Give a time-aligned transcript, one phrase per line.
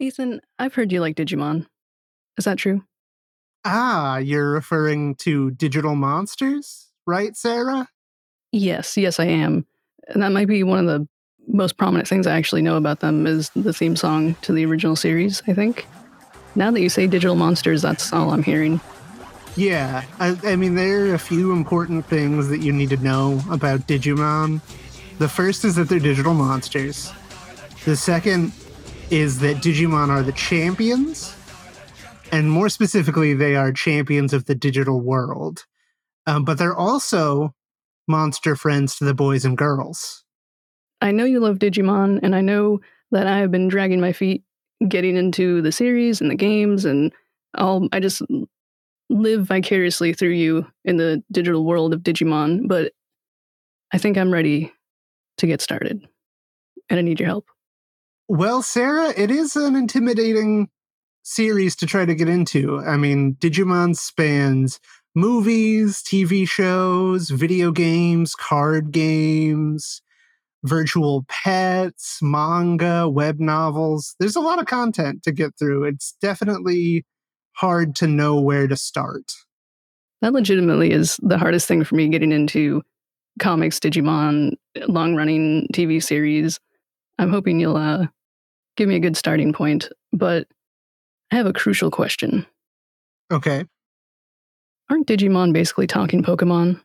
[0.00, 1.66] Ethan, I've heard you like Digimon.
[2.36, 2.82] Is that true?
[3.64, 7.88] Ah, you're referring to digital monsters, right, Sarah?
[8.52, 9.66] Yes, yes, I am.
[10.08, 11.08] And that might be one of the
[11.46, 14.96] most prominent things I actually know about them is the theme song to the original
[14.96, 15.86] series, I think.
[16.54, 18.80] Now that you say digital monsters, that's all I'm hearing.
[19.56, 23.40] Yeah, I, I mean, there are a few important things that you need to know
[23.50, 24.60] about Digimon.
[25.18, 27.12] The first is that they're digital monsters.
[27.84, 28.52] The second
[29.10, 31.34] is that Digimon are the champions,
[32.32, 35.66] and more specifically, they are champions of the digital world.
[36.26, 37.54] Um, but they're also
[38.08, 40.24] monster friends to the boys and girls.
[41.00, 44.42] I know you love Digimon, and I know that I have been dragging my feet
[44.88, 47.12] getting into the series and the games, and
[47.54, 48.22] I'll, I just
[49.10, 52.66] live vicariously through you in the digital world of Digimon.
[52.66, 52.92] But
[53.92, 54.72] I think I'm ready
[55.38, 56.06] to get started,
[56.90, 57.46] and I need your help.
[58.28, 60.68] Well, Sarah, it is an intimidating
[61.22, 62.78] series to try to get into.
[62.80, 64.80] I mean, Digimon spans
[65.14, 70.00] movies, TV shows, video games, card games,
[70.64, 74.14] virtual pets, manga, web novels.
[74.18, 75.84] There's a lot of content to get through.
[75.84, 77.04] It's definitely
[77.52, 79.32] hard to know where to start.
[80.22, 82.82] That legitimately is the hardest thing for me getting into
[83.38, 84.52] comics, Digimon,
[84.88, 86.58] long running TV series.
[87.18, 88.06] I'm hoping you'll uh,
[88.76, 90.46] give me a good starting point, but
[91.30, 92.46] I have a crucial question.
[93.32, 93.64] Okay.
[94.90, 96.80] Aren't Digimon basically talking Pokemon?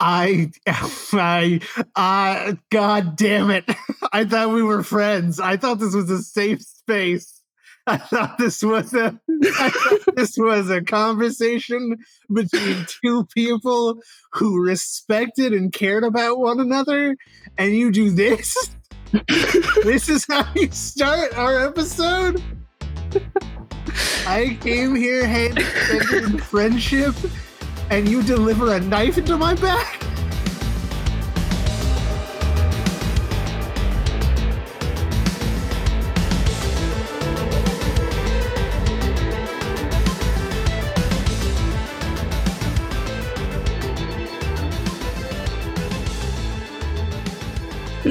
[0.00, 1.60] I, I,
[1.94, 3.64] I, God damn it.
[4.12, 5.40] I thought we were friends.
[5.40, 7.42] I thought this was a safe space.
[7.88, 11.98] I thought this was a, I thought this was a conversation
[12.32, 14.00] between two people
[14.32, 17.16] who respected and cared about one another.
[17.56, 18.56] And you do this?
[19.84, 22.42] this is how you start our episode?
[24.26, 25.58] I came here hand
[26.12, 27.14] in friendship,
[27.90, 30.05] and you deliver a knife into my back?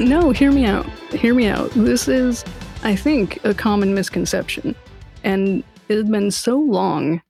[0.06, 0.86] No, hear me out.
[1.10, 1.68] Hear me out.
[1.72, 2.44] This is,
[2.84, 4.76] I think, a common misconception.
[5.24, 7.20] And it has been so long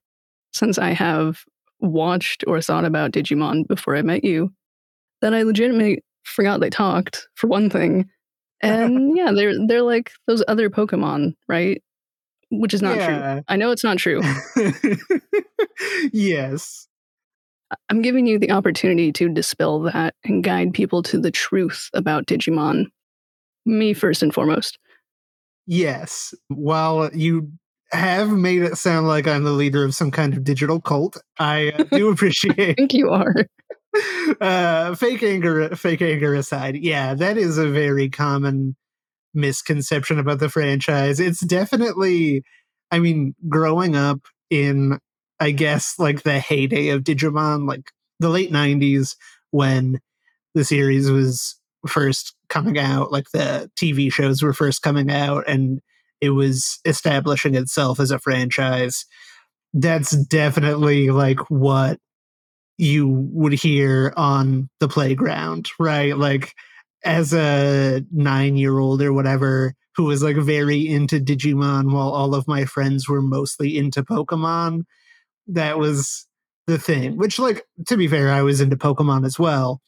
[0.52, 1.38] since I have
[1.80, 4.52] watched or thought about Digimon before I met you
[5.22, 8.10] that I legitimately forgot they talked, for one thing.
[8.60, 11.82] And yeah, they're they're like those other Pokemon, right?
[12.50, 13.06] Which is not Yeah.
[13.36, 13.42] true.
[13.48, 14.20] I know it's not true.
[16.12, 16.88] yes.
[17.88, 22.26] I'm giving you the opportunity to dispel that and guide people to the truth about
[22.26, 22.86] Digimon.
[23.64, 24.78] Me first and foremost.
[25.66, 26.34] Yes.
[26.48, 27.50] While you
[27.90, 31.70] have made it sound like I'm the leader of some kind of digital cult, I
[31.70, 33.34] uh, do I appreciate think you are.
[34.40, 36.76] uh fake anger fake anger aside.
[36.76, 38.76] Yeah, that is a very common
[39.34, 41.18] misconception about the franchise.
[41.18, 42.42] It's definitely
[42.90, 44.98] I mean, growing up in
[45.40, 49.16] I guess like the heyday of Digimon, like the late 90s
[49.50, 50.00] when
[50.54, 55.80] the series was first coming out, like the TV shows were first coming out and
[56.20, 59.04] it was establishing itself as a franchise.
[59.74, 61.98] That's definitely like what
[62.78, 66.16] you would hear on the playground, right?
[66.16, 66.54] Like
[67.04, 72.34] as a nine year old or whatever who was like very into Digimon while all
[72.34, 74.84] of my friends were mostly into Pokemon.
[75.48, 76.26] That was
[76.66, 79.80] the thing, which, like, to be fair, I was into Pokemon as well.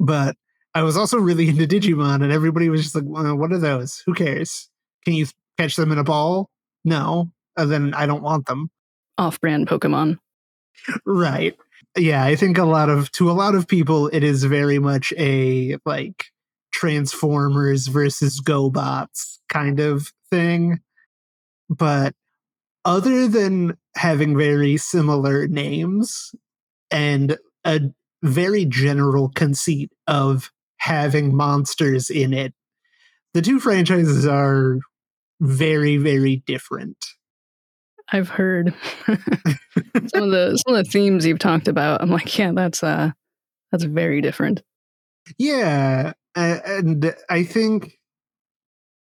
[0.00, 0.36] But
[0.74, 4.02] I was also really into Digimon, and everybody was just like, well, what are those?
[4.06, 4.68] Who cares?
[5.04, 5.26] Can you
[5.58, 6.50] catch them in a ball?
[6.84, 7.30] No.
[7.56, 8.70] Uh, then I don't want them.
[9.16, 10.18] Off brand Pokemon.
[11.06, 11.56] Right.
[11.96, 15.12] Yeah, I think a lot of to a lot of people it is very much
[15.16, 16.26] a like
[16.72, 20.80] Transformers versus GoBots kind of thing.
[21.70, 22.14] But
[22.84, 26.34] other than having very similar names
[26.90, 27.80] and a
[28.22, 32.54] very general conceit of having monsters in it,
[33.32, 34.78] the two franchises are
[35.40, 36.96] very, very different.
[38.10, 38.74] I've heard
[39.06, 42.02] some of the some of the themes you've talked about.
[42.02, 43.12] I'm like, yeah, that's uh
[43.72, 44.62] that's very different.
[45.38, 47.98] Yeah, and I think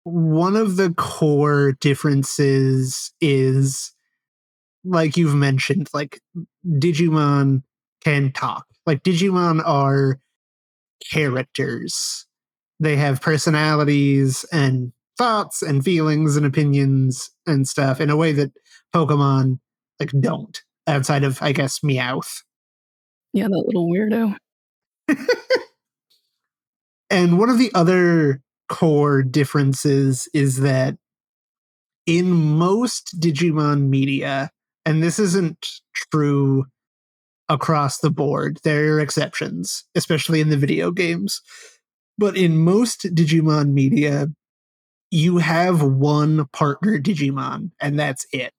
[0.03, 3.93] one of the core differences is
[4.83, 6.19] like you've mentioned like
[6.67, 7.63] Digimon
[8.03, 8.65] can talk.
[8.85, 10.19] Like Digimon are
[11.11, 12.25] characters.
[12.79, 18.51] They have personalities and thoughts and feelings and opinions and stuff in a way that
[18.93, 19.59] Pokemon
[19.99, 22.41] like don't outside of I guess Meowth.
[23.33, 24.35] Yeah, that little weirdo.
[27.09, 30.97] and one of the other core differences is that
[32.05, 34.49] in most Digimon media,
[34.85, 35.67] and this isn't
[36.11, 36.65] true
[37.49, 41.41] across the board, there are exceptions, especially in the video games.
[42.17, 44.27] But in most Digimon media,
[45.11, 48.53] you have one partner Digimon, and that's it.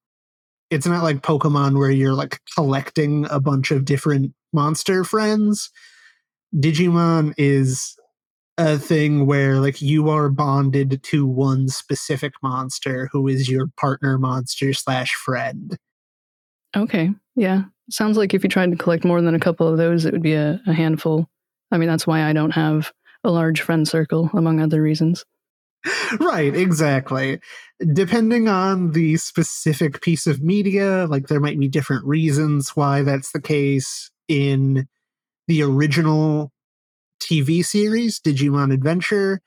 [0.71, 5.71] It's not like Pokemon where you're like collecting a bunch of different monster friends.
[6.55, 7.97] Digimon is
[8.59, 14.19] a thing where like you are bonded to one specific monster who is your partner
[14.19, 15.79] monster slash friend.
[16.77, 17.11] Okay.
[17.37, 17.65] Yeah.
[17.91, 20.23] Sounds like if you tried to collect more than a couple of those, it would
[20.23, 21.29] be a, a handful.
[21.71, 22.93] I mean, that's why I don't have
[23.25, 25.25] a large friend circle, among other reasons.
[26.21, 27.41] right, exactly.
[27.93, 33.33] Depending on the specific piece of media, like there might be different reasons why that's
[33.33, 34.11] the case.
[34.29, 34.87] In
[35.49, 36.53] the original
[37.23, 39.41] TV series, Digimon Adventure,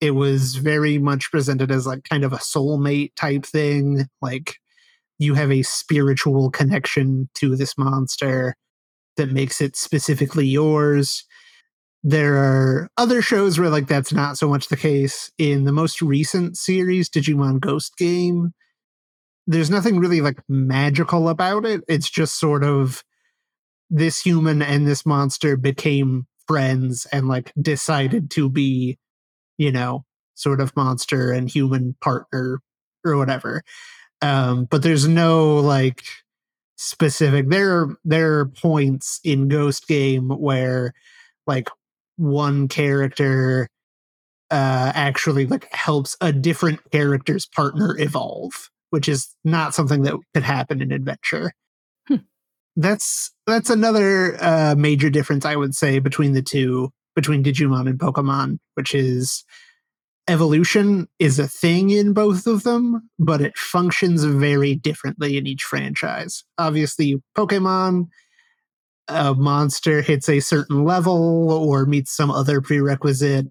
[0.00, 4.06] it was very much presented as like kind of a soulmate type thing.
[4.20, 4.56] Like
[5.18, 8.54] you have a spiritual connection to this monster
[9.16, 11.24] that makes it specifically yours.
[12.02, 15.30] There are other shows where like that's not so much the case.
[15.38, 18.52] In the most recent series, Digimon Ghost Game,
[19.46, 21.82] there's nothing really like magical about it.
[21.88, 23.02] It's just sort of
[23.90, 28.98] this human and this monster became friends and like decided to be,
[29.58, 30.04] you know,
[30.34, 32.60] sort of monster and human partner
[33.04, 33.62] or whatever.
[34.22, 36.04] Um, but there's no like
[36.76, 40.92] specific there there are points in Ghost Game where
[41.46, 41.68] like
[42.16, 43.68] one character
[44.50, 50.42] uh actually like helps a different character's partner evolve, which is not something that could
[50.42, 51.52] happen in adventure.
[52.08, 52.16] Hmm.
[52.76, 57.98] That's that's another uh major difference I would say between the two between Digimon and
[57.98, 59.44] Pokemon, which is
[60.28, 65.64] evolution is a thing in both of them, but it functions very differently in each
[65.64, 66.44] franchise.
[66.58, 68.08] Obviously, Pokemon,
[69.08, 73.46] a monster hits a certain level or meets some other prerequisite,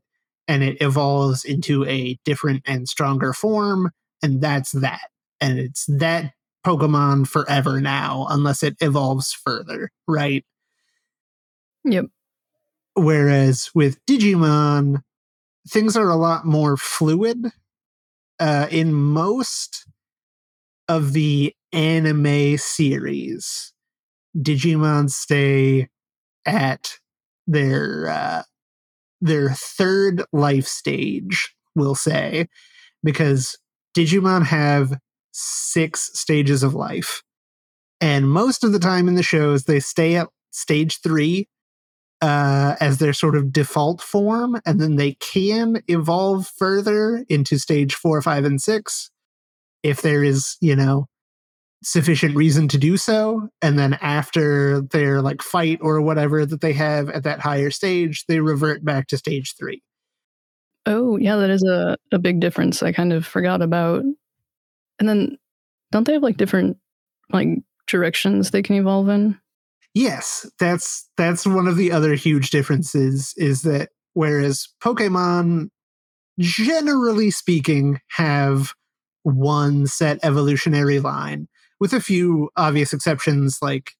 [0.47, 3.91] and it evolves into a different and stronger form,
[4.23, 5.09] and that's that.
[5.39, 6.31] And it's that
[6.65, 10.45] Pokemon forever now, unless it evolves further, right?
[11.83, 12.05] Yep.
[12.93, 15.01] Whereas with Digimon,
[15.67, 17.51] things are a lot more fluid.
[18.39, 19.85] Uh, in most
[20.87, 23.71] of the anime series,
[24.35, 25.89] Digimon stay
[26.45, 26.97] at
[27.45, 28.43] their uh,
[29.21, 32.47] their third life stage, we'll say,
[33.03, 33.57] because
[33.95, 34.97] Digimon have
[35.31, 37.21] six stages of life.
[37.99, 41.47] And most of the time in the shows, they stay at stage three
[42.21, 47.95] uh, as their sort of default form, and then they can evolve further into stage
[47.95, 49.09] four, five, and six
[49.83, 51.07] if there is, you know,
[51.83, 53.49] sufficient reason to do so.
[53.61, 58.25] And then after their like fight or whatever that they have at that higher stage,
[58.27, 59.81] they revert back to stage three.
[60.85, 62.83] Oh, yeah, that is a, a big difference.
[62.83, 64.03] I kind of forgot about.
[64.99, 65.37] And then
[65.91, 66.77] don't they have like different
[67.31, 67.47] like
[67.87, 69.39] directions they can evolve in?
[69.93, 75.69] Yes, that's that's one of the other huge differences is that whereas Pokemon
[76.39, 78.73] generally speaking have
[79.23, 81.47] one set evolutionary line
[81.79, 83.91] with a few obvious exceptions like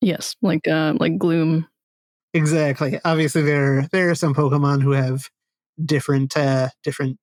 [0.00, 1.66] yes, like uh like Gloom.
[2.32, 3.00] Exactly.
[3.04, 5.28] Obviously there there are some Pokemon who have
[5.84, 7.18] different uh different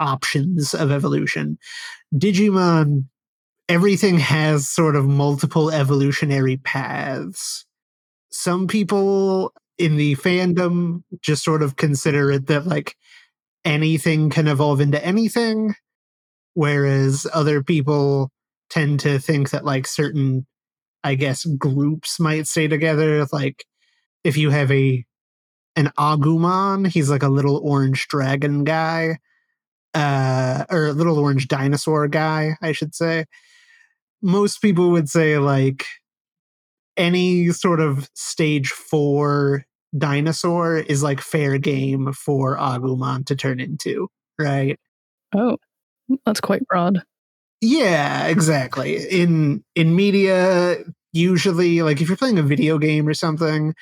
[0.00, 1.58] options of evolution.
[2.12, 3.04] Digimon
[3.70, 7.64] everything has sort of multiple evolutionary paths.
[8.32, 12.96] Some people in the fandom just sort of consider it that like
[13.64, 15.76] anything can evolve into anything,
[16.54, 18.32] whereas other people
[18.70, 20.48] tend to think that like certain,
[21.04, 23.24] I guess, groups might stay together.
[23.32, 23.64] Like
[24.24, 25.04] if you have a
[25.76, 29.18] an Agumon, he's like a little orange dragon guy,
[29.94, 33.26] uh, or a little orange dinosaur guy, I should say
[34.22, 35.86] most people would say like
[36.96, 39.64] any sort of stage four
[39.96, 44.08] dinosaur is like fair game for Agumon to turn into,
[44.38, 44.78] right?
[45.34, 45.56] Oh,
[46.26, 47.02] that's quite broad.
[47.60, 48.96] Yeah, exactly.
[48.96, 50.78] In in media,
[51.12, 53.74] usually like if you're playing a video game or something,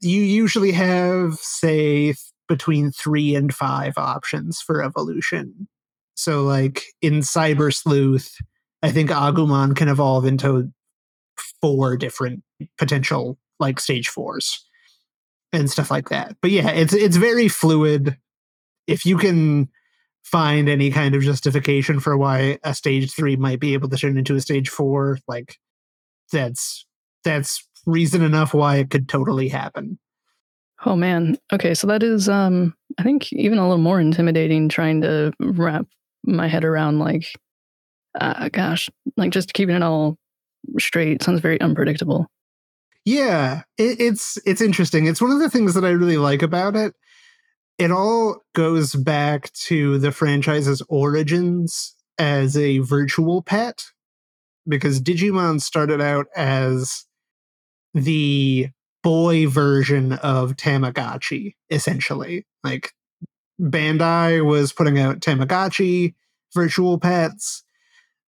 [0.00, 2.14] you usually have say
[2.48, 5.68] between three and five options for evolution.
[6.14, 8.36] So, like in Cyber Sleuth,
[8.86, 10.70] I think Agumon can evolve into
[11.60, 12.44] four different
[12.78, 14.64] potential like stage fours
[15.52, 16.36] and stuff like that.
[16.40, 18.16] But yeah, it's it's very fluid.
[18.86, 19.68] If you can
[20.22, 24.16] find any kind of justification for why a stage three might be able to turn
[24.16, 25.56] into a stage four, like
[26.30, 26.86] that's
[27.24, 29.98] that's reason enough why it could totally happen.
[30.84, 31.38] Oh man.
[31.52, 35.86] Okay, so that is um I think even a little more intimidating trying to wrap
[36.22, 37.26] my head around like
[38.20, 40.16] uh gosh, like just keeping it all
[40.78, 42.26] straight sounds very unpredictable.
[43.04, 45.06] Yeah, it, it's it's interesting.
[45.06, 46.94] It's one of the things that I really like about it.
[47.78, 53.84] It all goes back to the franchise's origins as a virtual pet
[54.66, 57.04] because Digimon started out as
[57.94, 58.68] the
[59.02, 62.44] boy version of Tamagotchi, essentially.
[62.64, 62.92] Like
[63.60, 66.14] Bandai was putting out Tamagotchi
[66.54, 67.62] virtual pets.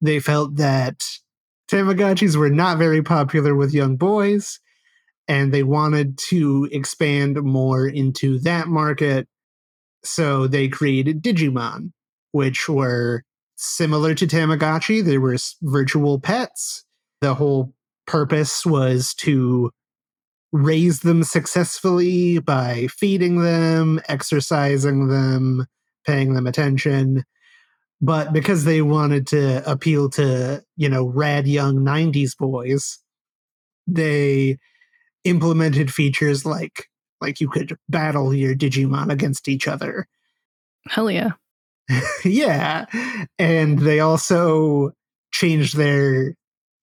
[0.00, 1.04] They felt that
[1.70, 4.60] Tamagotchis were not very popular with young boys,
[5.26, 9.28] and they wanted to expand more into that market.
[10.04, 11.92] So they created Digimon,
[12.32, 13.24] which were
[13.56, 15.04] similar to Tamagotchi.
[15.04, 16.84] They were virtual pets.
[17.20, 17.74] The whole
[18.06, 19.70] purpose was to
[20.52, 25.66] raise them successfully by feeding them, exercising them,
[26.06, 27.24] paying them attention.
[28.00, 32.98] But because they wanted to appeal to, you know, rad young 90s boys,
[33.86, 34.58] they
[35.24, 36.86] implemented features like
[37.20, 40.06] like you could battle your Digimon against each other.
[40.86, 41.32] Hell yeah.
[42.24, 42.86] yeah.
[43.38, 44.92] And they also
[45.32, 46.34] changed their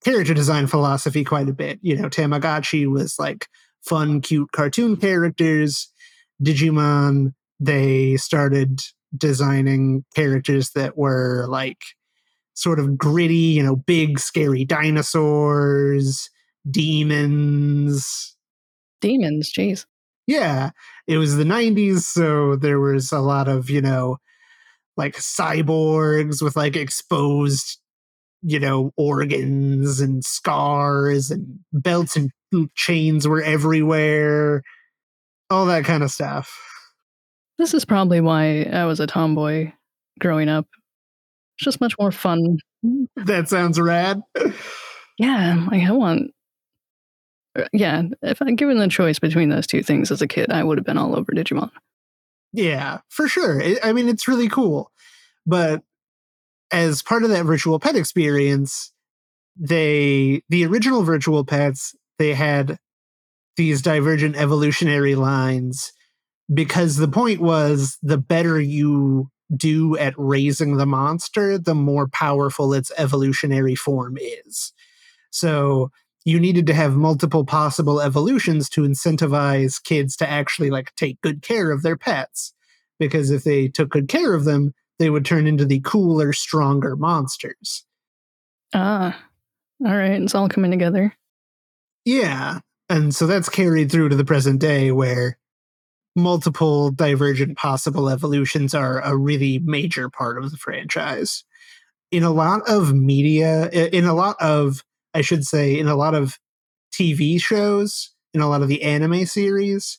[0.04, 1.80] character design philosophy quite a bit.
[1.82, 3.48] You know, Tamagotchi was like
[3.82, 5.92] fun, cute cartoon characters.
[6.44, 8.82] Digimon, they started
[9.16, 11.82] designing characters that were like
[12.54, 16.30] sort of gritty, you know, big, scary dinosaurs,
[16.70, 18.36] demons.
[19.02, 19.86] Demons, jeez.
[20.28, 20.72] Yeah.
[21.08, 24.18] It was the 90s, so there was a lot of, you know,
[24.98, 27.80] like cyborgs with like exposed
[28.48, 32.30] you know organs and scars and belts and
[32.76, 34.62] chains were everywhere
[35.50, 36.56] all that kind of stuff
[37.58, 39.72] this is probably why i was a tomboy
[40.20, 40.68] growing up
[41.58, 42.58] it's just much more fun
[43.16, 44.22] that sounds rad
[45.18, 46.32] yeah like i want
[47.58, 50.64] uh, yeah if I'd given the choice between those two things as a kid i
[50.64, 51.72] would have been all over digimon
[52.56, 53.62] yeah, for sure.
[53.84, 54.90] I mean, it's really cool.
[55.46, 55.84] But
[56.72, 58.94] as part of that virtual pet experience,
[59.58, 62.78] they, the original virtual pets, they had
[63.58, 65.92] these divergent evolutionary lines
[66.54, 72.74] because the point was the better you do at raising the monster, the more powerful
[72.74, 74.74] its evolutionary form is.
[75.32, 75.92] So
[76.26, 81.42] you needed to have multiple possible evolutions to incentivize kids to actually like take good
[81.42, 82.54] care of their pets
[83.00, 86.96] because if they took good care of them they would turn into the cooler stronger
[86.96, 87.86] monsters
[88.74, 89.18] ah
[89.86, 91.14] all right it's all coming together
[92.04, 92.60] yeah
[92.90, 95.38] and so that's carried through to the present day where
[96.16, 101.44] multiple divergent possible evolutions are a really major part of the franchise
[102.12, 104.84] in a lot of media in a lot of
[105.16, 106.38] I should say, in a lot of
[106.94, 109.98] TV shows, in a lot of the anime series,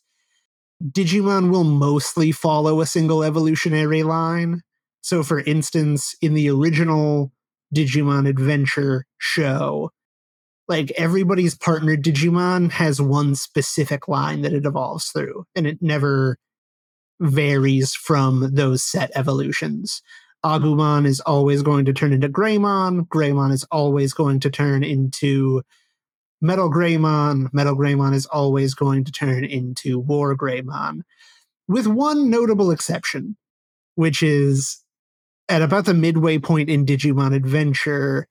[0.84, 4.60] Digimon will mostly follow a single evolutionary line.
[5.00, 7.32] So, for instance, in the original
[7.74, 9.90] Digimon Adventure show,
[10.68, 16.38] like everybody's partner Digimon has one specific line that it evolves through, and it never
[17.20, 20.02] varies from those set evolutions.
[20.44, 23.08] Agumon is always going to turn into Greymon.
[23.08, 25.62] Greymon is always going to turn into
[26.40, 27.52] Metal Greymon.
[27.52, 31.02] Metal Greymon is always going to turn into War Greymon,
[31.66, 33.36] with one notable exception,
[33.94, 34.84] which is
[35.48, 38.28] at about the midway point in Digimon Adventure,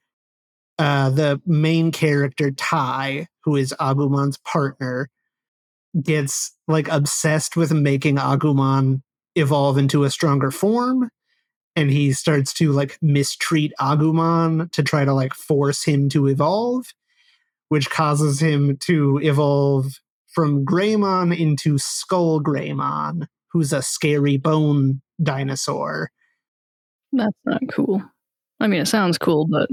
[0.77, 5.09] uh, the main character, Tai, who is Agumon's partner,
[6.01, 9.01] gets like obsessed with making Agumon
[9.35, 11.09] evolve into a stronger form
[11.75, 16.93] and he starts to like mistreat Agumon to try to like force him to evolve,
[17.69, 26.11] which causes him to evolve from Greymon into Skull Greymon, who's a scary bone dinosaur.
[27.11, 28.01] That's not cool.
[28.59, 29.69] I mean, it sounds cool, but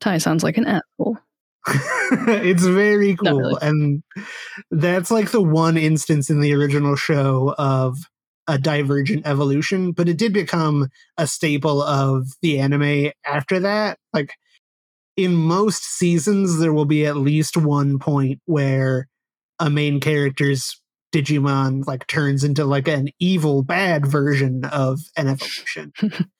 [0.00, 1.18] Tai sounds like an asshole.
[1.68, 3.38] it's very cool.
[3.38, 3.54] Really.
[3.62, 4.02] And
[4.70, 7.98] that's like the one instance in the original show of
[8.46, 13.98] a divergent evolution, but it did become a staple of the anime after that.
[14.12, 14.34] Like
[15.16, 19.06] in most seasons, there will be at least one point where
[19.58, 20.80] a main character's
[21.12, 25.92] Digimon like turns into like an evil bad version of an evolution.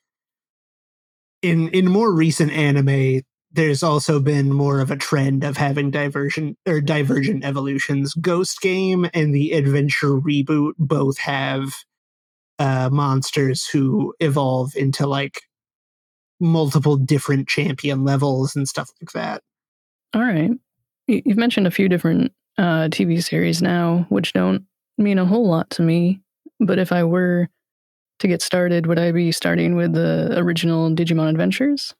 [1.42, 6.56] in in more recent anime, there's also been more of a trend of having diversion
[6.66, 8.14] or divergent evolutions.
[8.14, 11.72] Ghost Game and the Adventure reboot both have
[12.58, 15.42] uh, monsters who evolve into like
[16.38, 19.42] multiple different champion levels and stuff like that.
[20.14, 20.50] All right.
[21.06, 24.64] You've mentioned a few different uh, TV series now, which don't
[24.96, 26.20] mean a whole lot to me.
[26.60, 27.48] But if I were
[28.20, 31.94] to get started, would I be starting with the original Digimon Adventures?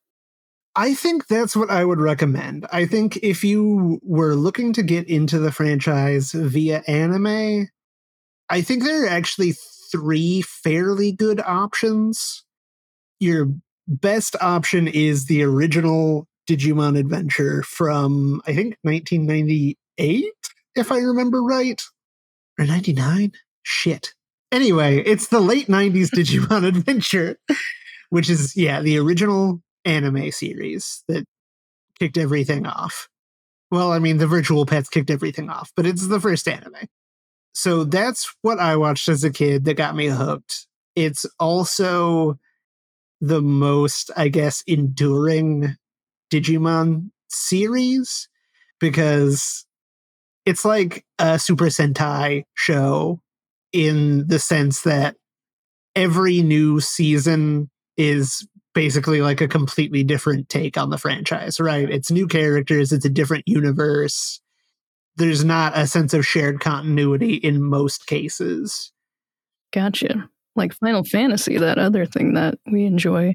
[0.76, 2.66] I think that's what I would recommend.
[2.72, 7.68] I think if you were looking to get into the franchise via anime,
[8.48, 9.54] I think there are actually
[9.90, 12.44] three fairly good options.
[13.18, 13.52] Your
[13.88, 20.24] best option is the original Digimon Adventure from, I think, 1998,
[20.76, 21.82] if I remember right.
[22.58, 23.32] Or 99?
[23.62, 24.14] Shit.
[24.52, 27.38] Anyway, it's the late 90s Digimon Adventure,
[28.10, 31.24] which is, yeah, the original anime series that
[31.98, 33.08] kicked everything off.
[33.70, 36.88] Well, I mean, the virtual pets kicked everything off, but it's the first anime.
[37.54, 40.66] So that's what I watched as a kid that got me hooked.
[40.96, 42.38] It's also
[43.20, 45.76] the most, I guess, enduring
[46.32, 48.28] Digimon series
[48.80, 49.66] because
[50.46, 53.20] it's like a Super Sentai show
[53.72, 55.16] in the sense that
[55.94, 61.90] every new season is basically like a completely different take on the franchise, right?
[61.90, 64.40] It's new characters, it's a different universe.
[65.16, 68.92] There's not a sense of shared continuity in most cases.
[69.72, 70.28] Gotcha.
[70.56, 73.34] Like Final Fantasy, that other thing that we enjoy.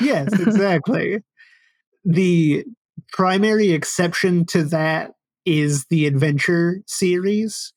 [0.00, 1.18] yes, exactly.
[2.04, 2.64] the
[3.12, 5.12] primary exception to that
[5.44, 7.72] is the Adventure series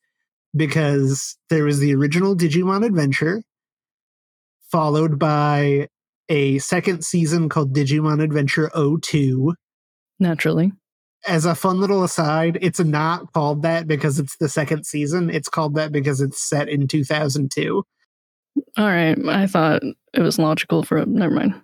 [0.54, 3.42] because there was the original Digimon Adventure,
[4.70, 5.88] followed by
[6.28, 9.54] a second season called Digimon Adventure 02.
[10.18, 10.72] Naturally.
[11.26, 15.30] As a fun little aside, it's not called that because it's the second season.
[15.30, 17.84] It's called that because it's set in 2002.
[18.76, 19.18] All right.
[19.28, 19.82] I thought
[20.12, 21.04] it was logical for.
[21.06, 21.54] Never mind.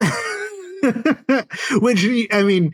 [1.80, 2.72] Which, I mean,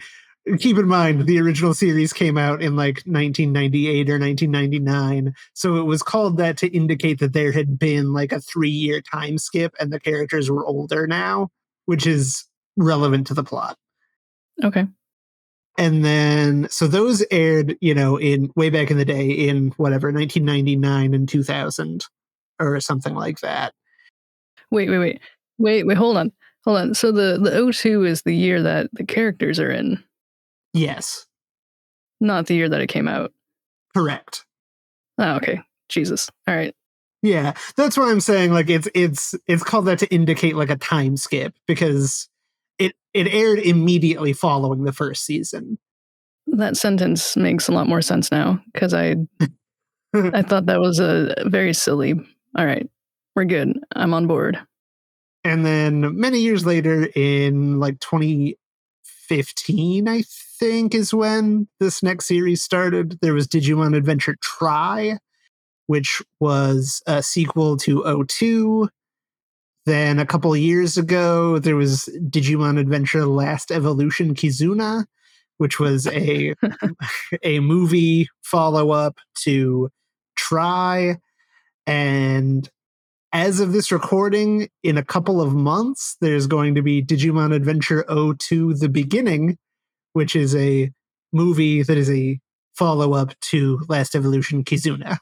[0.58, 5.82] keep in mind the original series came out in like 1998 or 1999 so it
[5.82, 9.74] was called that to indicate that there had been like a three year time skip
[9.78, 11.48] and the characters were older now
[11.88, 12.44] which is
[12.78, 13.76] relevant to the plot.
[14.62, 14.87] Okay.
[15.76, 20.12] And then so those aired you know in way back in the day in whatever
[20.12, 22.04] 1999 and 2000
[22.61, 23.72] or something like that.
[24.70, 25.20] Wait wait wait.
[25.58, 26.32] Wait wait hold on
[26.64, 26.94] hold on.
[26.94, 30.02] So the the 02 is the year that the characters are in
[30.78, 31.26] Yes.
[32.20, 33.32] Not the year that it came out.
[33.94, 34.44] Correct.
[35.18, 35.60] Oh, okay.
[35.88, 36.28] Jesus.
[36.46, 36.74] All right.
[37.22, 38.52] Yeah, that's what I'm saying.
[38.52, 42.28] Like it's it's it's called that to indicate like a time skip because
[42.78, 45.78] it it aired immediately following the first season.
[46.46, 49.16] That sentence makes a lot more sense now because I
[50.14, 52.14] I thought that was a very silly.
[52.56, 52.88] All right,
[53.34, 53.80] we're good.
[53.96, 54.60] I'm on board.
[55.42, 60.22] And then many years later, in like 2015, I
[60.58, 63.18] think is when this next series started.
[63.20, 65.18] There was Digimon Adventure tri,
[65.86, 68.88] which was a sequel to 02.
[69.86, 75.06] Then a couple years ago, there was Digimon Adventure Last Evolution Kizuna,
[75.58, 76.54] which was a
[77.42, 79.90] a movie follow up to
[80.36, 81.16] tri.
[81.86, 82.68] And
[83.32, 88.04] as of this recording, in a couple of months, there's going to be Digimon Adventure
[88.08, 89.58] 02 The Beginning,
[90.12, 90.90] which is a
[91.32, 92.38] movie that is a
[92.74, 95.18] follow up to Last Evolution Kizuna.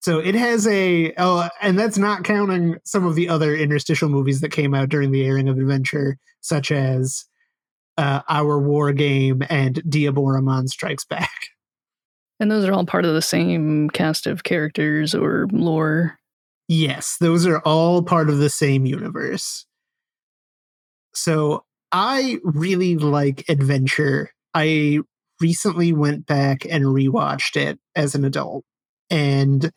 [0.00, 4.40] So it has a oh, and that's not counting some of the other interstitial movies
[4.40, 7.24] that came out during the airing of Adventure, such as
[7.98, 11.30] uh, Our War Game and Diaboromon Strikes Back.
[12.40, 16.18] And those are all part of the same cast of characters or lore.
[16.66, 19.66] Yes, those are all part of the same universe.
[21.14, 24.32] So I really like adventure.
[24.54, 25.00] I
[25.40, 28.64] recently went back and rewatched it as an adult.
[29.10, 29.70] And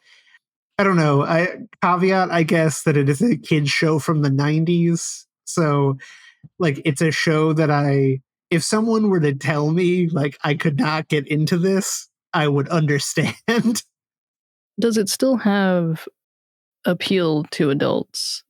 [0.77, 1.47] I don't know, I
[1.81, 5.25] caveat I guess that it is a kids show from the 90s.
[5.45, 5.97] So
[6.59, 10.77] like it's a show that I if someone were to tell me like I could
[10.77, 13.33] not get into this, I would understand.
[14.79, 16.07] Does it still have
[16.85, 18.43] appeal to adults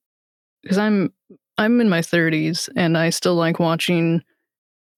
[0.61, 1.13] because I'm
[1.57, 4.23] I'm in my 30s and I still like watching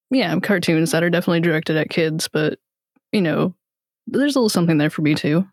[0.09, 2.59] yeah, cartoons that are definitely directed at kids, but
[3.11, 3.53] you know,
[4.07, 5.45] there's a little something there for me too.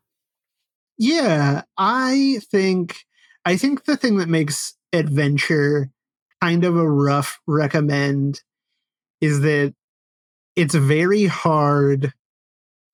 [0.96, 3.04] Yeah, I think
[3.44, 5.90] I think the thing that makes adventure
[6.40, 8.42] kind of a rough recommend
[9.20, 9.74] is that
[10.56, 12.12] it's very hard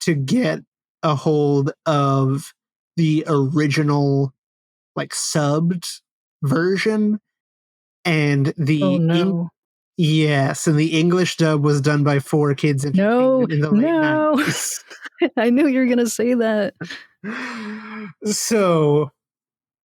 [0.01, 0.61] to get
[1.03, 2.55] a hold of
[2.96, 4.33] the original
[4.96, 6.01] like subbed
[6.42, 7.20] version
[8.05, 9.51] and oh, the oh, no.
[9.97, 14.43] yes and the english dub was done by 4Kids no in the no.
[15.37, 16.75] I knew you were gonna say that.
[18.25, 19.11] So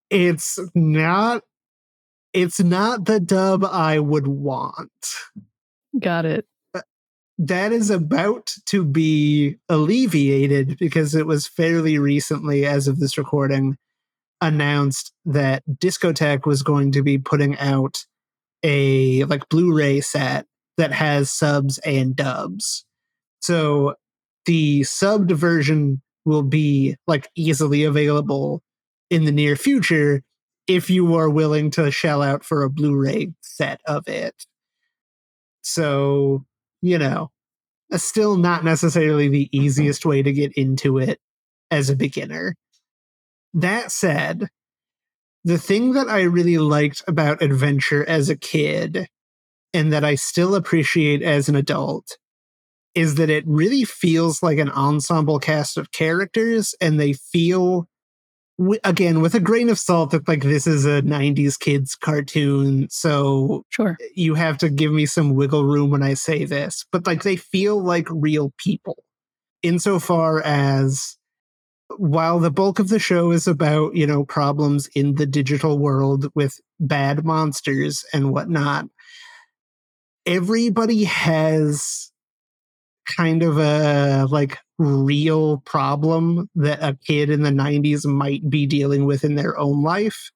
[0.09, 1.43] it's not
[2.33, 4.91] it's not the dub i would want.
[5.99, 6.45] Got it.
[6.73, 6.81] Uh,
[7.37, 13.77] that is about to be alleviated because it was fairly recently, as of this recording,
[14.47, 18.05] announced that Discotek was going to be putting out
[18.63, 20.45] a like Blu-ray set
[20.77, 22.85] that has subs and dubs.
[23.41, 23.95] So
[24.45, 28.61] the subbed version will be like easily available
[29.09, 30.23] in the near future
[30.67, 34.45] if you are willing to shell out for a Blu-ray set of it.
[35.61, 36.45] So
[36.81, 37.31] you know,
[37.95, 41.19] still not necessarily the easiest way to get into it
[41.71, 42.55] as a beginner.
[43.53, 44.47] That said,
[45.43, 49.07] the thing that I really liked about adventure as a kid
[49.73, 52.17] and that I still appreciate as an adult
[52.95, 57.87] is that it really feels like an ensemble cast of characters and they feel
[58.83, 63.63] again with a grain of salt that like this is a 90s kids cartoon so
[63.69, 63.97] sure.
[64.13, 67.35] you have to give me some wiggle room when i say this but like they
[67.35, 69.03] feel like real people
[69.63, 71.17] insofar as
[71.97, 76.27] while the bulk of the show is about you know problems in the digital world
[76.35, 78.85] with bad monsters and whatnot
[80.25, 82.11] everybody has
[83.17, 89.05] kind of a like real problem that a kid in the 90s might be dealing
[89.05, 90.31] with in their own life.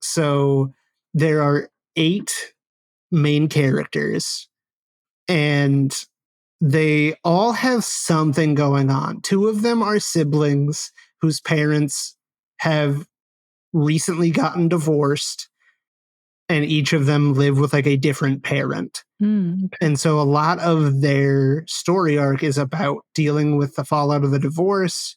[0.00, 0.72] So
[1.14, 2.52] there are eight
[3.10, 4.48] main characters
[5.26, 5.94] and
[6.60, 9.20] they all have something going on.
[9.20, 12.16] Two of them are siblings whose parents
[12.60, 13.06] have
[13.72, 15.48] recently gotten divorced
[16.48, 19.04] and each of them live with like a different parent.
[19.22, 19.76] Mm, okay.
[19.80, 24.30] And so a lot of their story arc is about dealing with the fallout of
[24.30, 25.16] the divorce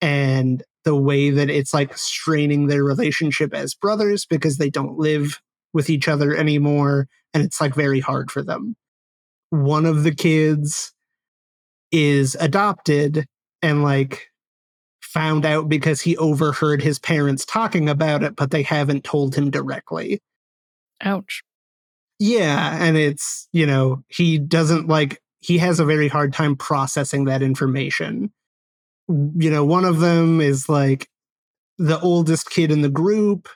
[0.00, 5.40] and the way that it's like straining their relationship as brothers because they don't live
[5.72, 8.76] with each other anymore and it's like very hard for them.
[9.50, 10.92] One of the kids
[11.90, 13.24] is adopted
[13.62, 14.28] and like
[15.00, 19.50] found out because he overheard his parents talking about it but they haven't told him
[19.50, 20.20] directly.
[21.00, 21.42] Ouch.
[22.18, 27.24] Yeah, and it's, you know, he doesn't like he has a very hard time processing
[27.24, 28.32] that information.
[29.08, 31.08] You know, one of them is like
[31.78, 33.48] the oldest kid in the group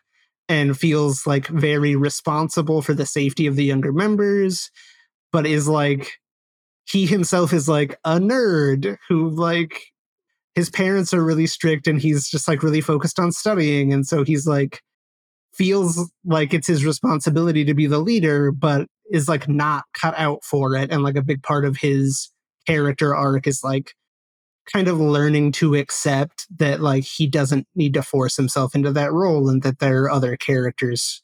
[0.49, 4.71] and feels like very responsible for the safety of the younger members,
[5.33, 6.13] but is like
[6.85, 9.81] he himself is like a nerd who like
[10.55, 14.25] his parents are really strict and he's just like really focused on studying and so
[14.25, 14.83] he's like
[15.55, 20.43] feels like it's his responsibility to be the leader, but is like not cut out
[20.45, 20.91] for it.
[20.91, 22.31] And like a big part of his
[22.67, 23.93] character arc is like
[24.73, 29.13] kind of learning to accept that like he doesn't need to force himself into that
[29.13, 31.23] role and that there are other characters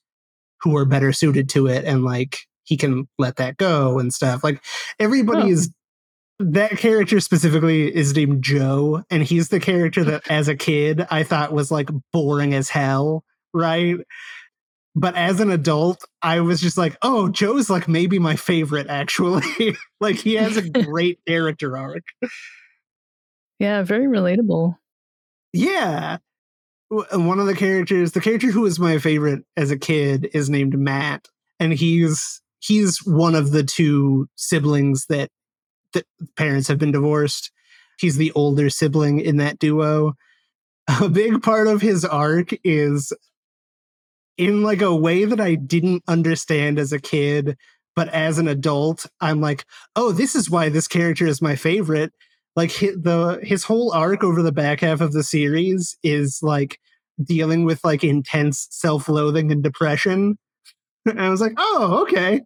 [0.61, 4.45] who are better suited to it and like he can let that go and stuff.
[4.45, 4.63] Like
[4.99, 5.53] everybody oh.
[5.53, 5.73] is
[6.39, 11.25] that character specifically is named Joe, and he's the character that as a kid I
[11.25, 13.97] thought was like boring as hell right?
[14.95, 19.77] But as an adult, I was just like, oh, Joe's like maybe my favorite, actually.
[20.01, 22.05] like he has a great character arc.
[23.59, 24.77] Yeah, very relatable.
[25.53, 26.19] Yeah.
[26.91, 30.79] One of the characters, the character who was my favorite as a kid is named
[30.79, 31.29] Matt.
[31.61, 35.31] And he's he's one of the two siblings that
[35.93, 36.05] the
[36.37, 37.51] parents have been divorced.
[37.99, 40.15] He's the older sibling in that duo.
[41.01, 43.13] A big part of his arc is
[44.39, 47.57] in like a way that I didn't understand as a kid,
[47.97, 49.67] but as an adult, I'm like,
[49.97, 52.13] oh, this is why this character is my favorite.
[52.55, 56.79] Like the his whole arc over the back half of the series is like
[57.23, 60.39] dealing with like intense self-loathing and depression.
[61.19, 62.43] And I was like, oh, okay.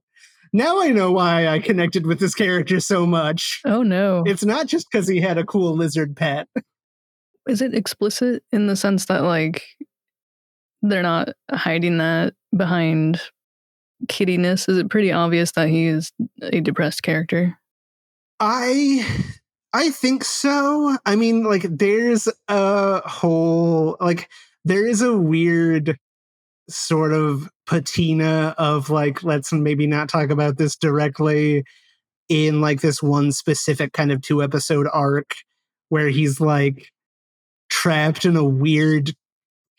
[0.52, 3.60] Now I know why I connected with this character so much.
[3.64, 4.22] Oh no.
[4.26, 6.46] It's not just because he had a cool lizard pet.
[7.48, 9.64] Is it explicit in the sense that like
[10.82, 13.20] they're not hiding that behind
[14.08, 14.68] kiddiness?
[14.68, 17.58] Is it pretty obvious that he is a depressed character?
[18.38, 19.06] I
[19.72, 20.96] I think so.
[21.06, 24.28] I mean, like there's a whole like
[24.64, 25.98] there is a weird
[26.68, 31.64] sort of patina of like let's maybe not talk about this directly
[32.28, 35.34] in like this one specific kind of two episode arc
[35.88, 36.90] where he's like
[37.70, 39.14] trapped in a weird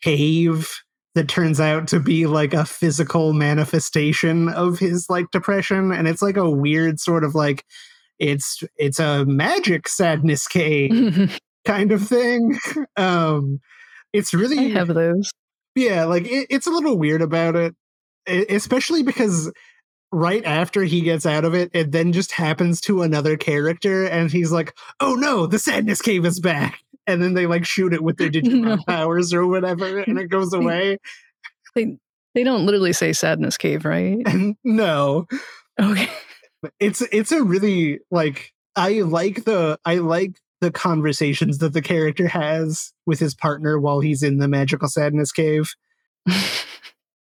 [0.02, 0.72] cave
[1.14, 5.92] that turns out to be like a physical manifestation of his like depression.
[5.92, 7.64] And it's like a weird sort of like
[8.18, 12.58] it's it's a magic sadness cave kind of thing.
[12.96, 13.60] Um
[14.12, 15.30] it's really I have those.
[15.76, 17.76] yeah like it, it's a little weird about it
[18.26, 19.52] especially because
[20.12, 24.30] right after he gets out of it it then just happens to another character and
[24.30, 28.02] he's like oh no the sadness cave is back and then they like shoot it
[28.02, 28.78] with their digimon No.
[28.86, 30.98] powers or whatever and it goes away
[31.74, 31.98] They
[32.34, 34.18] they don't literally say sadness cave, right?
[34.26, 35.26] and no
[35.80, 36.08] Okay.
[36.78, 42.28] it's it's a really like i like the i like the conversations that the character
[42.28, 45.74] has with his partner while he's in the magical sadness cave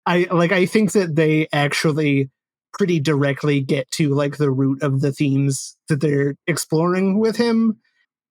[0.07, 2.31] I like I think that they actually
[2.73, 7.79] pretty directly get to like the root of the themes that they're exploring with him.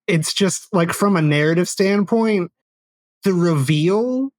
[0.06, 2.50] It's just like from a narrative standpoint,
[3.24, 4.30] the reveal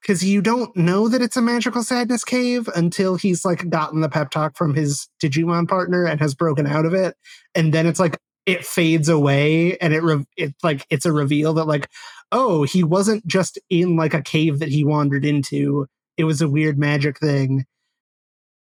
[0.00, 4.08] because you don't know that it's a magical sadness cave until he's like gotten the
[4.08, 7.16] pep talk from his Digimon partner and has broken out of it,
[7.54, 11.54] and then it's like it fades away and it re- it like it's a reveal
[11.54, 11.88] that like
[12.30, 16.48] oh he wasn't just in like a cave that he wandered into it was a
[16.48, 17.64] weird magic thing.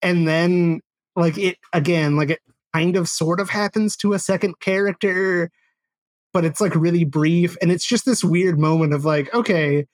[0.02, 0.82] And then
[1.16, 2.40] like it again like it
[2.74, 5.50] kind of sort of happens to a second character
[6.34, 9.86] but it's like really brief and it's just this weird moment of like okay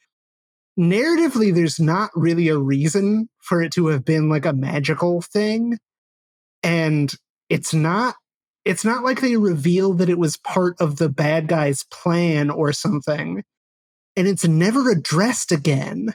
[0.80, 5.78] narratively there's not really a reason for it to have been like a magical thing
[6.64, 7.16] and
[7.50, 8.16] it's not
[8.64, 12.72] it's not like they reveal that it was part of the bad guy's plan or
[12.72, 13.44] something
[14.16, 16.14] and it's never addressed again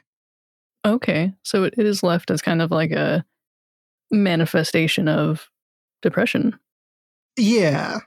[0.85, 1.33] Okay.
[1.42, 3.25] So it, it is left as kind of like a
[4.11, 5.49] manifestation of
[6.03, 6.59] depression.
[7.37, 8.01] yeah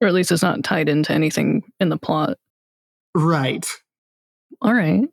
[0.00, 2.38] Or at least it's not tied into anything in the plot.
[3.14, 3.66] right
[4.62, 5.08] All right.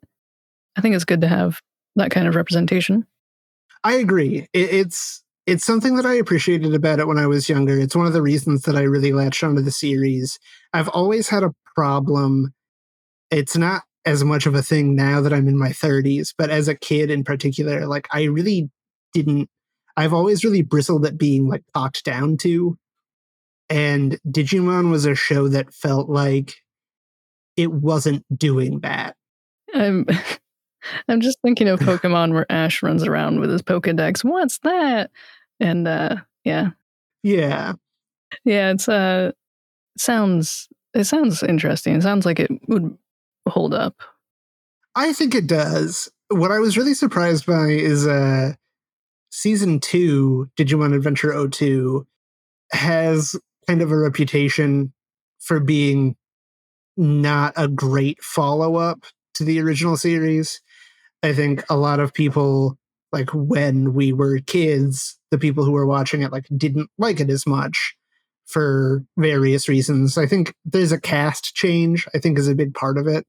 [0.76, 1.60] I think it's good to have
[1.96, 3.06] that kind of representation.
[3.82, 4.46] I agree.
[4.52, 7.78] It, it's it's something that I appreciated about it when I was younger.
[7.78, 10.38] It's one of the reasons that I really latched onto the series.
[10.72, 12.52] I've always had a problem.
[13.30, 16.66] It's not as much of a thing now that I'm in my 30s, but as
[16.66, 18.70] a kid in particular, like I really
[19.12, 19.48] didn't.
[19.96, 22.78] I've always really bristled at being like talked down to,
[23.68, 26.54] and Digimon was a show that felt like
[27.56, 29.16] it wasn't doing that.
[29.74, 30.06] I'm
[31.08, 34.24] I'm just thinking of Pokemon where Ash runs around with his Pokedex.
[34.24, 35.10] What's that?
[35.60, 36.70] And uh yeah.
[37.22, 37.74] Yeah,
[38.44, 39.32] Yeah, it's uh
[39.98, 41.94] sounds it sounds interesting.
[41.96, 42.96] It sounds like it would
[43.48, 43.96] hold up.
[44.94, 46.10] I think it does.
[46.28, 48.54] What I was really surprised by is uh
[49.30, 52.06] season 2 Digimon Adventure 02
[52.72, 54.92] has kind of a reputation
[55.38, 56.16] for being
[56.96, 60.60] not a great follow-up to the original series.
[61.22, 62.78] I think a lot of people
[63.12, 67.30] like when we were kids, the people who were watching it like didn't like it
[67.30, 67.94] as much
[68.46, 70.18] for various reasons.
[70.18, 73.26] I think there's a cast change, I think is a big part of it.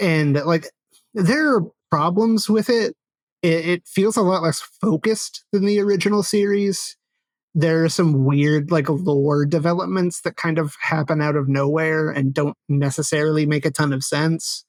[0.00, 0.66] And like
[1.14, 2.94] there are problems with it.
[3.42, 6.96] It, it feels a lot less focused than the original series.
[7.54, 12.34] There are some weird like lore developments that kind of happen out of nowhere and
[12.34, 14.64] don't necessarily make a ton of sense.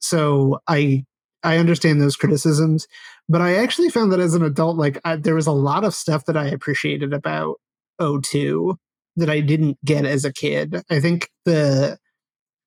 [0.00, 1.04] So I
[1.42, 2.86] I understand those criticisms,
[3.28, 5.94] but I actually found that as an adult, like I, there was a lot of
[5.94, 7.56] stuff that I appreciated about
[8.00, 8.78] 02
[9.16, 10.82] that I didn't get as a kid.
[10.90, 11.98] I think the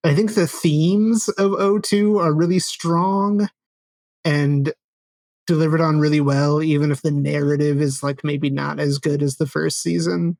[0.06, 3.48] I think the themes of 02 are really strong
[4.24, 4.72] and
[5.46, 9.36] delivered on really well, even if the narrative is like maybe not as good as
[9.36, 10.36] the first season.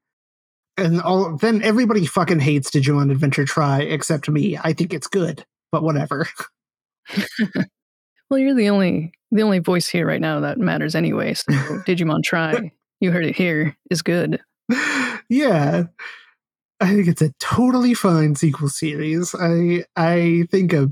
[0.76, 4.58] And all then everybody fucking hates Digimon Adventure tri except me.
[4.62, 6.28] I think it's good, but whatever.
[8.28, 11.34] Well, you're the only the only voice here right now that matters anyway.
[11.34, 11.44] So
[11.86, 14.40] Digimon tri, you heard it here, is good.
[15.28, 15.84] yeah.
[16.80, 19.34] I think it's a totally fine sequel series.
[19.38, 20.90] I I think a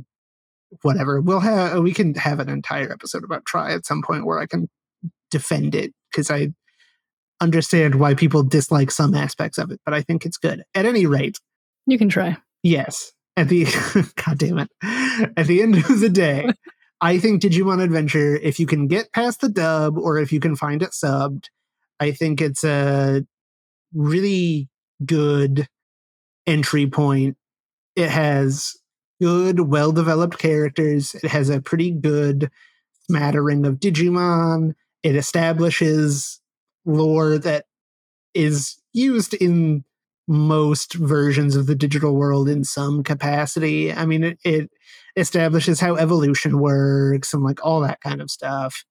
[0.83, 1.20] whatever.
[1.20, 4.47] We'll have we can have an entire episode about tri at some point where I
[4.47, 4.68] can
[5.31, 6.49] defend it because I
[7.40, 10.62] understand why people dislike some aspects of it, but I think it's good.
[10.75, 11.38] At any rate,
[11.87, 12.37] You can try.
[12.62, 13.12] yes.
[13.37, 13.64] At the
[14.25, 14.68] god damn it.
[15.37, 16.49] At the end of the day,
[17.01, 20.55] I think Digimon Adventure, if you can get past the dub or if you can
[20.55, 21.47] find it subbed,
[21.99, 23.27] I think it's a
[23.92, 24.68] really
[25.07, 25.69] good
[26.47, 27.37] entry point.
[27.97, 28.77] It has
[29.21, 31.14] good, well developed characters.
[31.14, 32.51] It has a pretty good
[33.09, 34.75] smattering of Digimon.
[35.03, 36.40] It establishes
[36.85, 37.67] lore that
[38.35, 39.85] is used in
[40.27, 43.93] most versions of the digital world in some capacity.
[43.93, 44.71] I mean, it, it
[45.17, 48.85] establishes how evolution works and like all that kind of stuff.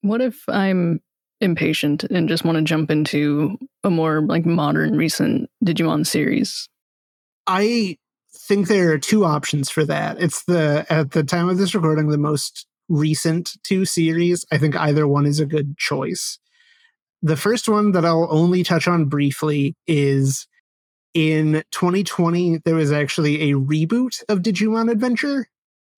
[0.00, 1.00] What if I'm
[1.40, 6.68] impatient and just want to jump into a more like modern recent Digimon series?
[7.46, 7.96] I
[8.34, 10.20] think there are two options for that.
[10.20, 14.44] It's the at the time of this recording the most recent two series.
[14.50, 16.38] I think either one is a good choice.
[17.22, 20.46] The first one that I'll only touch on briefly is
[21.14, 25.48] in 2020 there was actually a reboot of Digimon Adventure.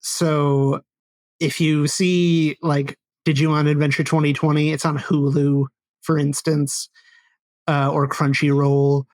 [0.01, 0.83] So
[1.40, 2.96] if you see like
[3.29, 4.73] Digimon Adventure 2020.
[4.73, 5.67] It's on Hulu,
[6.01, 6.88] for instance,
[7.67, 9.05] uh, or Crunchyroll.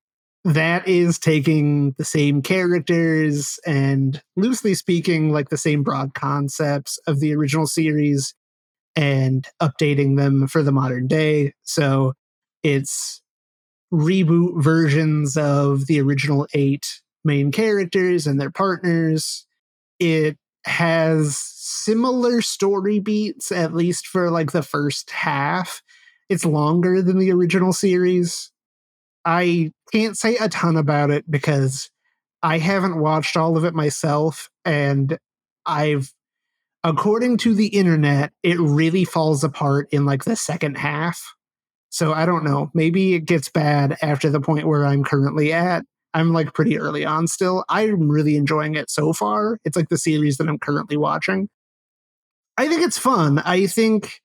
[0.45, 7.19] That is taking the same characters and loosely speaking, like the same broad concepts of
[7.19, 8.35] the original series
[8.95, 11.55] and updating them for the modern day.
[11.63, 12.13] So
[12.63, 13.21] it's
[13.93, 19.45] reboot versions of the original eight main characters and their partners.
[19.99, 25.83] It has similar story beats, at least for like the first half.
[26.29, 28.51] It's longer than the original series.
[29.25, 31.91] I can't say a ton about it because
[32.43, 34.51] I haven't watched all of it myself.
[34.65, 35.19] And
[35.65, 36.13] I've,
[36.83, 41.35] according to the internet, it really falls apart in like the second half.
[41.89, 42.71] So I don't know.
[42.75, 45.85] Maybe it gets bad after the point where I'm currently at.
[46.15, 47.65] I'm like pretty early on still.
[47.69, 49.59] I'm really enjoying it so far.
[49.65, 51.49] It's like the series that I'm currently watching.
[52.57, 53.41] I think it's fun.
[53.41, 54.21] I think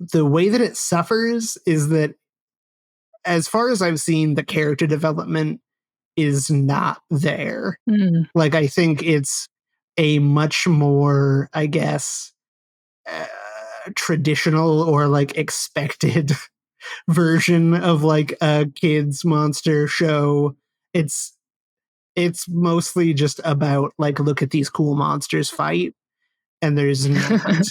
[0.00, 2.14] the way that it suffers is that
[3.26, 5.60] as far as I've seen, the character development
[6.16, 7.78] is not there.
[7.88, 8.28] Mm.
[8.34, 9.48] Like, I think it's
[9.98, 12.32] a much more, I guess,
[13.06, 13.26] uh,
[13.96, 16.32] traditional or like expected
[17.08, 20.56] version of like a kids monster show
[20.98, 21.36] it's
[22.16, 25.94] it's mostly just about like look at these cool monsters fight
[26.60, 27.62] and there's not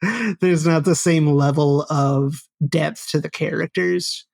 [0.40, 4.26] there's not the same level of depth to the characters.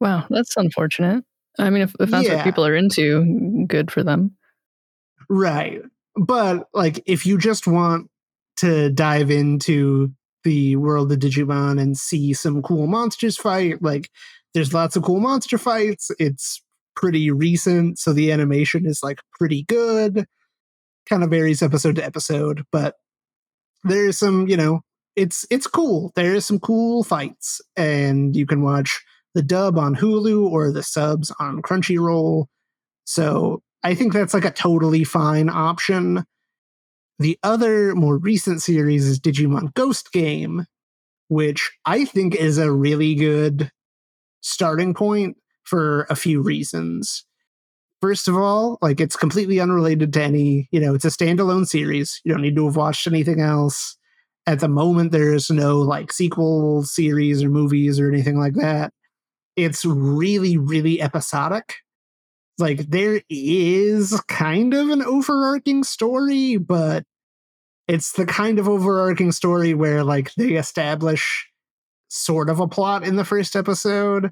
[0.00, 1.24] Wow that's unfortunate.
[1.58, 2.36] I mean if, if that's yeah.
[2.36, 4.36] what people are into mm, good for them.
[5.30, 5.80] Right
[6.14, 8.10] but like if you just want
[8.56, 10.12] to dive into
[10.44, 14.10] the world of digimon and see some cool monsters fight like
[14.52, 16.62] there's lots of cool monster fights it's
[16.96, 20.26] pretty recent, so the animation is like pretty good.
[21.08, 22.94] Kind of varies episode to episode, but
[23.84, 24.80] there's some, you know,
[25.16, 26.12] it's it's cool.
[26.16, 29.02] There's some cool fights, and you can watch
[29.34, 32.46] the dub on Hulu or the subs on Crunchyroll.
[33.04, 36.24] So I think that's like a totally fine option.
[37.18, 40.64] The other more recent series is Digimon Ghost Game,
[41.28, 43.70] which I think is a really good
[44.40, 47.24] starting point for a few reasons.
[48.00, 52.20] First of all, like it's completely unrelated to any, you know, it's a standalone series.
[52.24, 53.96] You don't need to have watched anything else.
[54.46, 58.92] At the moment, there's no like sequel series or movies or anything like that.
[59.56, 61.76] It's really, really episodic.
[62.58, 67.04] Like there is kind of an overarching story, but
[67.88, 71.48] it's the kind of overarching story where like they establish
[72.08, 74.30] sort of a plot in the first episode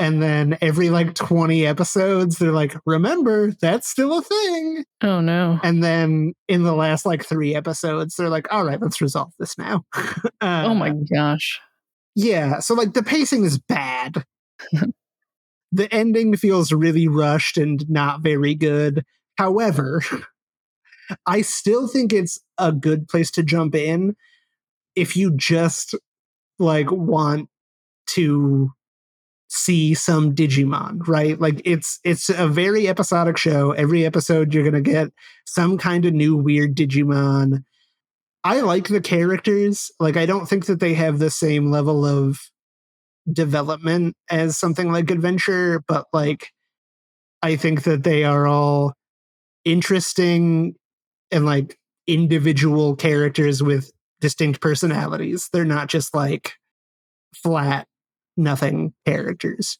[0.00, 4.84] and then every like 20 episodes they're like remember that's still a thing.
[5.02, 5.60] Oh no.
[5.62, 9.56] And then in the last like three episodes they're like all right let's resolve this
[9.56, 9.84] now.
[10.42, 11.60] Uh, oh my gosh.
[12.14, 14.24] yeah so like the pacing is bad.
[15.72, 19.04] The ending feels really rushed and not very good.
[19.38, 20.02] However
[21.26, 24.16] i still think it's a good place to jump in
[24.96, 25.94] if you just
[26.58, 27.48] like want
[28.06, 28.70] to
[29.50, 31.38] see some Digimon, right?
[31.38, 33.72] Like it's it's a very episodic show.
[33.72, 35.12] Every episode you're going to get
[35.44, 37.64] some kind of new weird Digimon.
[38.44, 39.90] I like the characters.
[39.98, 42.40] Like I don't think that they have the same level of
[43.30, 46.52] development as something like Adventure, but like
[47.42, 48.94] I think that they are all
[49.64, 50.76] interesting
[51.32, 51.76] and like
[52.06, 53.90] individual characters with
[54.20, 55.48] distinct personalities.
[55.52, 56.52] They're not just like
[57.34, 57.88] flat
[58.40, 59.78] nothing characters.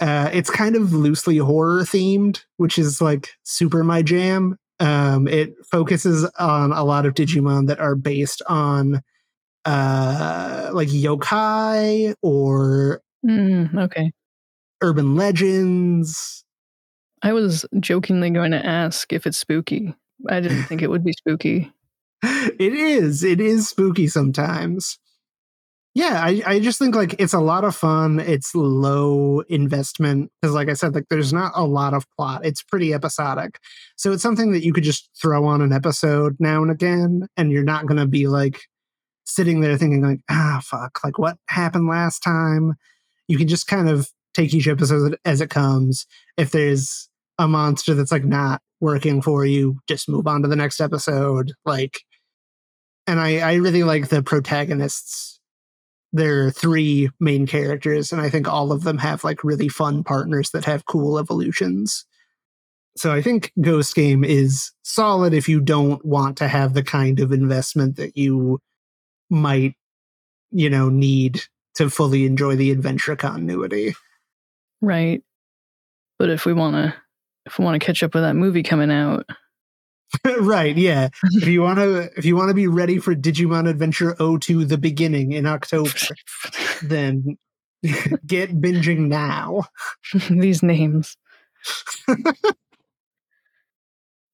[0.00, 4.56] Uh, it's kind of loosely horror themed, which is like super my jam.
[4.80, 9.02] Um, it focuses on a lot of Digimon that are based on
[9.64, 14.12] uh like yokai or Mm, okay.
[14.82, 16.44] urban legends.
[17.22, 19.94] I was jokingly going to ask if it's spooky.
[20.28, 21.72] I didn't think it would be spooky.
[22.22, 23.22] It is.
[23.24, 24.98] It is spooky sometimes.
[25.94, 28.18] Yeah, I, I just think like it's a lot of fun.
[28.18, 32.44] It's low investment because, like I said, like there's not a lot of plot.
[32.44, 33.60] It's pretty episodic,
[33.96, 37.52] so it's something that you could just throw on an episode now and again, and
[37.52, 38.62] you're not going to be like
[39.24, 42.74] sitting there thinking like, ah, fuck, like what happened last time.
[43.28, 46.06] You can just kind of take each episode as it comes.
[46.36, 50.56] If there's a monster that's like not working for you, just move on to the
[50.56, 51.52] next episode.
[51.64, 52.00] Like,
[53.06, 55.34] and I I really like the protagonists
[56.14, 60.04] there are three main characters, and I think all of them have like really fun
[60.04, 62.06] partners that have cool evolutions.
[62.96, 67.18] So I think Ghost Game is solid if you don't want to have the kind
[67.18, 68.60] of investment that you
[69.28, 69.74] might,
[70.52, 71.42] you know, need
[71.74, 73.96] to fully enjoy the adventure continuity.
[74.80, 75.20] Right.
[76.20, 76.94] But if we want to
[77.44, 79.26] if we want to catch up with that movie coming out,
[80.40, 81.08] right, yeah.
[81.32, 84.78] If you want to if you want to be ready for Digimon Adventure 02 the
[84.78, 85.90] beginning in October,
[86.82, 87.36] then
[88.26, 89.64] get binging now.
[90.30, 91.16] these names.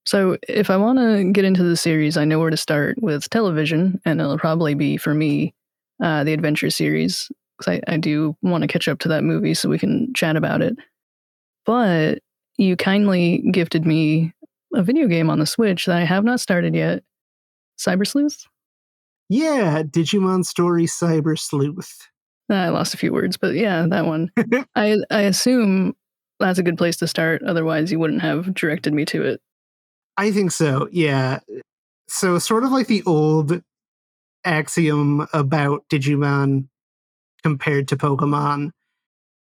[0.04, 3.28] so, if I want to get into the series, I know where to start with
[3.30, 5.54] television, and it'll probably be for me
[6.02, 9.54] uh, the adventure series because I, I do want to catch up to that movie
[9.54, 10.76] so we can chat about it.
[11.66, 12.20] But
[12.56, 14.32] you kindly gifted me
[14.74, 17.02] a video game on the Switch that I have not started yet.
[17.78, 18.46] Cyber Sleuth?
[19.28, 22.08] Yeah, Digimon Story Cyber Sleuth.
[22.50, 24.30] Uh, I lost a few words, but yeah, that one.
[24.74, 25.94] I I assume
[26.40, 27.42] that's a good place to start.
[27.42, 29.40] Otherwise, you wouldn't have directed me to it.
[30.16, 30.88] I think so.
[30.90, 31.40] Yeah.
[32.08, 33.62] So sort of like the old
[34.44, 36.68] axiom about Digimon
[37.42, 38.70] compared to Pokemon,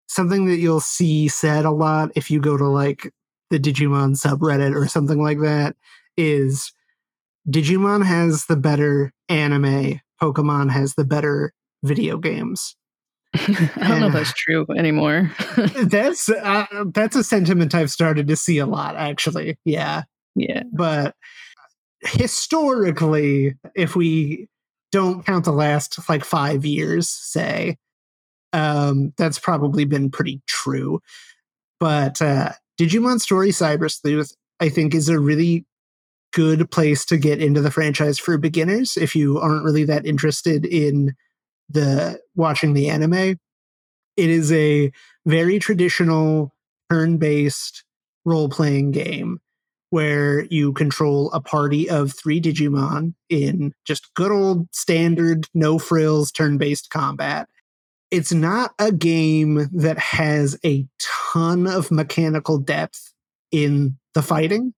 [0.07, 3.11] something that you'll see said a lot if you go to like
[3.51, 5.75] the Digimon subreddit or something like that
[6.17, 6.73] is
[7.47, 12.75] Digimon has the better anime, Pokemon has the better video games.
[13.33, 15.31] I don't know if that's true anymore.
[15.83, 19.57] that's uh, that's a sentiment I've started to see a lot actually.
[19.63, 20.03] Yeah.
[20.35, 20.63] yeah.
[20.73, 21.15] But
[22.01, 24.47] historically, if we
[24.91, 27.77] don't count the last like 5 years, say,
[28.53, 30.99] um that's probably been pretty true.
[31.79, 32.51] But uh
[32.81, 35.67] Digimon Story Cyber Sleuth, I think, is a really
[36.33, 40.65] good place to get into the franchise for beginners if you aren't really that interested
[40.65, 41.13] in
[41.69, 43.37] the watching the anime.
[44.17, 44.91] It is a
[45.27, 46.55] very traditional
[46.89, 47.83] turn-based
[48.25, 49.41] role-playing game
[49.91, 56.31] where you control a party of three Digimon in just good old standard, no frills,
[56.31, 57.47] turn-based combat
[58.11, 60.85] it's not a game that has a
[61.31, 63.13] ton of mechanical depth
[63.51, 64.73] in the fighting.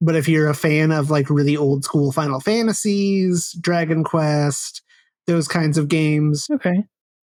[0.00, 4.82] But if you're a fan of like really old school Final Fantasies, Dragon Quest,
[5.26, 6.84] those kinds of games, Okay.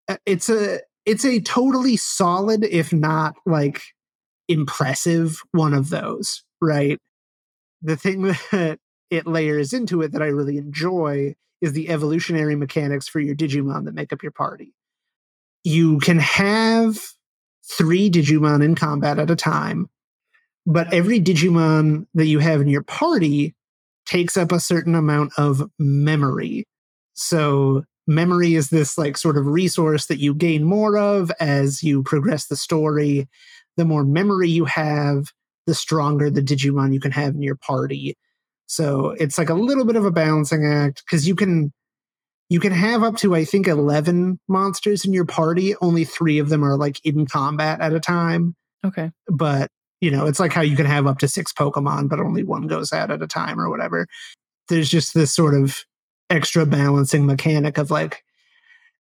[0.07, 3.81] uh, it's a it's a totally solid, if not like
[4.49, 6.99] impressive, one of those, right?
[7.81, 8.21] The thing
[8.51, 13.35] that it layers into it that I really enjoy is the evolutionary mechanics for your
[13.35, 14.73] Digimon that make up your party
[15.63, 16.97] you can have
[17.69, 19.87] three Digimon in combat at a time,
[20.65, 23.55] but every Digimon that you have in your party
[24.05, 26.65] takes up a certain amount of memory.
[27.13, 32.03] So, memory is this like sort of resource that you gain more of as you
[32.03, 33.27] progress the story.
[33.75, 35.31] The more memory you have,
[35.65, 38.15] the stronger the Digimon you can have in your party.
[38.67, 41.73] So, it's like a little bit of a balancing act because you can
[42.49, 45.75] you can have up to i think 11 monsters in your party.
[45.81, 48.55] Only three of them are like in combat at a time.
[48.85, 49.11] Okay.
[49.27, 49.69] but
[49.99, 52.67] you know it's like how you can have up to six pokemon but only one
[52.67, 54.07] goes out at a time or whatever.
[54.69, 55.83] There's just this sort of
[56.29, 58.23] extra balancing mechanic of like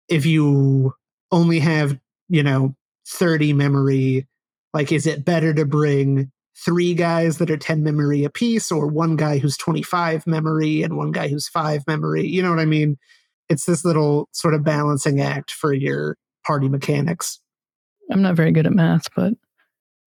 [0.09, 0.95] if you
[1.30, 2.74] only have you know
[3.09, 4.26] 30 memory
[4.72, 6.30] like is it better to bring
[6.64, 11.12] three guys that are 10 memory apiece or one guy who's 25 memory and one
[11.12, 12.26] guy who's 5 memory?
[12.26, 12.99] You know what i mean
[13.49, 17.40] it's this little sort of balancing act for your party mechanics
[18.11, 19.34] I'm not very good at math, but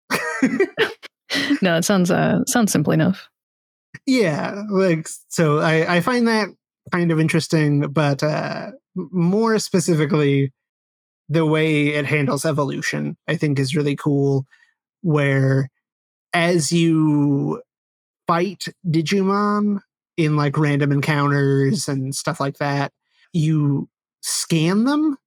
[1.62, 3.28] no, it sounds uh sounds simple enough.
[4.06, 6.48] yeah like so i i find that
[6.92, 10.52] kind of interesting but uh more specifically
[11.28, 14.46] the way it handles evolution i think is really cool
[15.02, 15.70] where
[16.34, 17.62] as you
[18.28, 19.80] fight Digimon
[20.18, 22.92] in like random encounters and stuff like that,
[23.34, 23.90] you
[24.22, 25.18] scan them.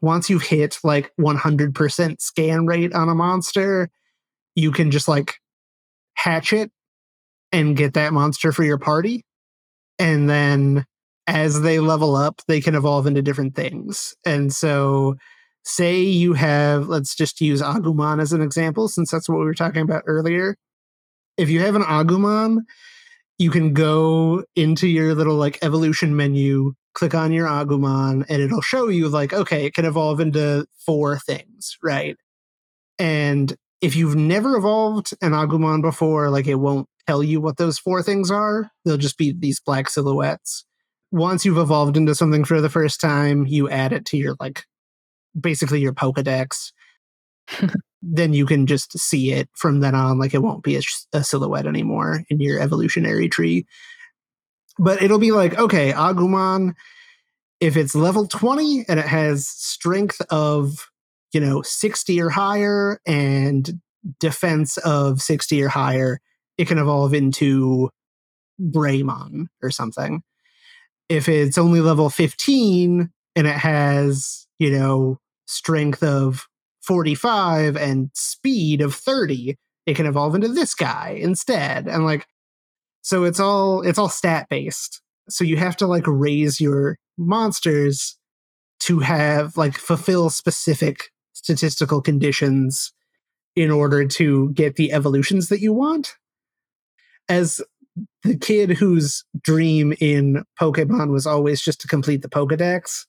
[0.00, 3.90] Once you've hit like 100% scan rate on a monster,
[4.54, 5.34] you can just like
[6.14, 6.70] hatch it
[7.52, 9.24] and get that monster for your party.
[9.98, 10.86] And then
[11.26, 14.14] as they level up, they can evolve into different things.
[14.24, 15.16] And so,
[15.64, 19.54] say you have, let's just use Agumon as an example, since that's what we were
[19.54, 20.56] talking about earlier.
[21.36, 22.60] If you have an Agumon,
[23.38, 28.60] you can go into your little like evolution menu, click on your Agumon, and it'll
[28.60, 32.16] show you like, okay, it can evolve into four things, right?
[32.98, 37.78] And if you've never evolved an Agumon before, like it won't tell you what those
[37.78, 38.70] four things are.
[38.84, 40.64] They'll just be these black silhouettes
[41.12, 44.64] once you've evolved into something for the first time, you add it to your like
[45.38, 46.72] basically your Pokedex.
[48.02, 50.18] then you can just see it from then on.
[50.18, 50.80] Like it won't be a,
[51.12, 53.66] a, silhouette anymore in your evolutionary tree.
[54.82, 56.74] But it'll be like, okay, Agumon,
[57.60, 60.90] if it's level 20 and it has strength of,
[61.32, 63.80] you know, 60 or higher and
[64.18, 66.20] defense of 60 or higher,
[66.56, 67.90] it can evolve into
[68.60, 70.22] Greymon or something
[71.10, 76.46] if it's only level 15 and it has, you know, strength of
[76.82, 81.88] 45 and speed of 30, it can evolve into this guy instead.
[81.88, 82.26] And like,
[83.02, 85.00] so it's all it's all stat based.
[85.28, 88.18] So you have to like raise your monsters
[88.80, 92.92] to have like fulfill specific statistical conditions
[93.56, 96.14] in order to get the evolutions that you want.
[97.28, 97.60] As
[98.22, 103.06] the kid whose dream in Pokemon was always just to complete the Pokedex.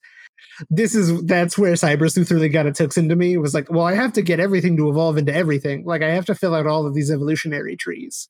[0.69, 3.33] This is that's where Cyber Sleuth really got its hooks into me.
[3.33, 5.85] It was like, well, I have to get everything to evolve into everything.
[5.85, 8.27] Like I have to fill out all of these evolutionary trees.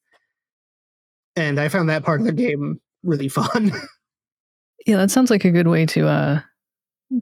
[1.35, 3.71] And I found that part of the game really fun.
[4.85, 6.41] yeah, that sounds like a good way to uh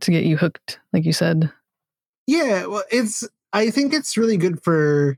[0.02, 1.52] to get you hooked, like you said.
[2.28, 5.18] Yeah, well, it's I think it's really good for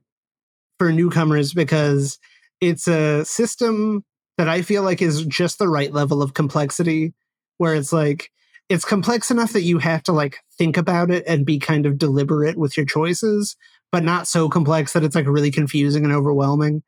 [0.80, 2.20] for newcomers because
[2.60, 4.04] it's a system
[4.38, 7.14] that I feel like is just the right level of complexity
[7.58, 8.32] where it's like
[8.70, 11.98] it's complex enough that you have to like think about it and be kind of
[11.98, 13.58] deliberate with your choices,
[13.92, 16.82] but not so complex that it's like really confusing and overwhelming.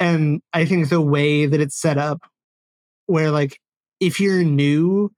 [0.00, 2.20] And I think the way that it's set up,
[3.06, 3.58] where like
[4.00, 5.12] if you're new,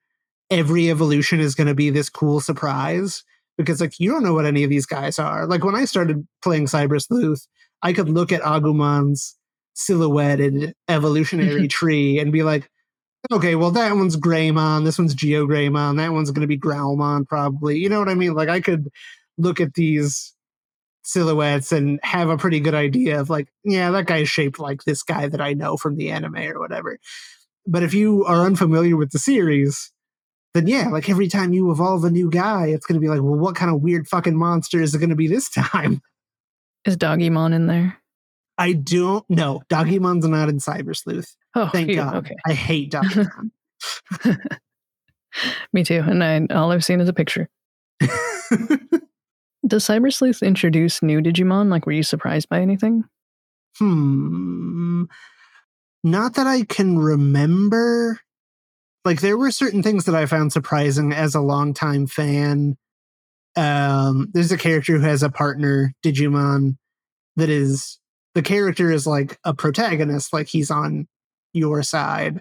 [0.50, 3.24] every evolution is going to be this cool surprise
[3.56, 5.46] because like you don't know what any of these guys are.
[5.46, 7.46] Like when I started playing Cyber Sleuth,
[7.82, 9.36] I could look at Agumon's
[9.74, 11.66] silhouetted evolutionary mm-hmm.
[11.66, 12.70] tree and be like,
[13.30, 17.78] okay, well that one's Greymon, this one's GeoGreymon, that one's going to be Growlmon probably.
[17.78, 18.34] You know what I mean?
[18.34, 18.88] Like I could
[19.38, 20.34] look at these
[21.10, 25.02] silhouettes and have a pretty good idea of like, yeah, that guy's shaped like this
[25.02, 26.98] guy that I know from the anime or whatever.
[27.66, 29.92] But if you are unfamiliar with the series,
[30.54, 33.22] then yeah, like every time you evolve a new guy, it's going to be like,
[33.22, 36.00] well, what kind of weird fucking monster is it going to be this time?
[36.84, 37.98] Is Doggymon in there?
[38.56, 39.62] I don't know.
[39.70, 41.34] Doggymon's not in Cyber Sleuth.
[41.54, 42.16] Oh, thank phew, God.
[42.16, 42.36] Okay.
[42.46, 43.50] I hate Doggymon.
[45.72, 46.04] Me too.
[46.06, 47.48] And I, all I've seen is a picture.
[49.66, 51.70] Does Cyber Sleuth introduce new Digimon?
[51.70, 53.04] Like, were you surprised by anything?
[53.78, 55.04] Hmm.
[56.02, 58.20] Not that I can remember.
[59.04, 62.76] Like, there were certain things that I found surprising as a longtime fan.
[63.56, 66.76] Um, there's a character who has a partner Digimon
[67.36, 67.98] that is
[68.34, 71.06] the character is like a protagonist, like he's on
[71.52, 72.40] your side,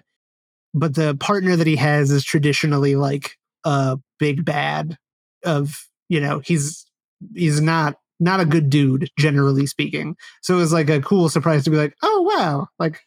[0.72, 4.96] but the partner that he has is traditionally like a big bad
[5.44, 6.86] of you know he's
[7.34, 11.64] he's not not a good dude generally speaking so it was like a cool surprise
[11.64, 13.00] to be like oh wow like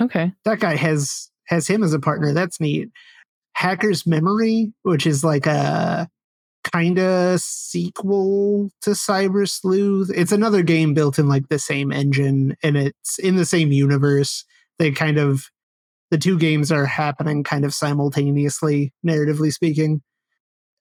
[0.00, 2.90] okay that guy has has him as a partner that's neat
[3.54, 6.08] hacker's memory which is like a
[6.72, 10.10] kind of sequel to Cyber Sleuth.
[10.14, 14.44] It's another game built in like the same engine and it's in the same universe.
[14.78, 15.50] They kind of
[16.10, 20.02] the two games are happening kind of simultaneously, narratively speaking.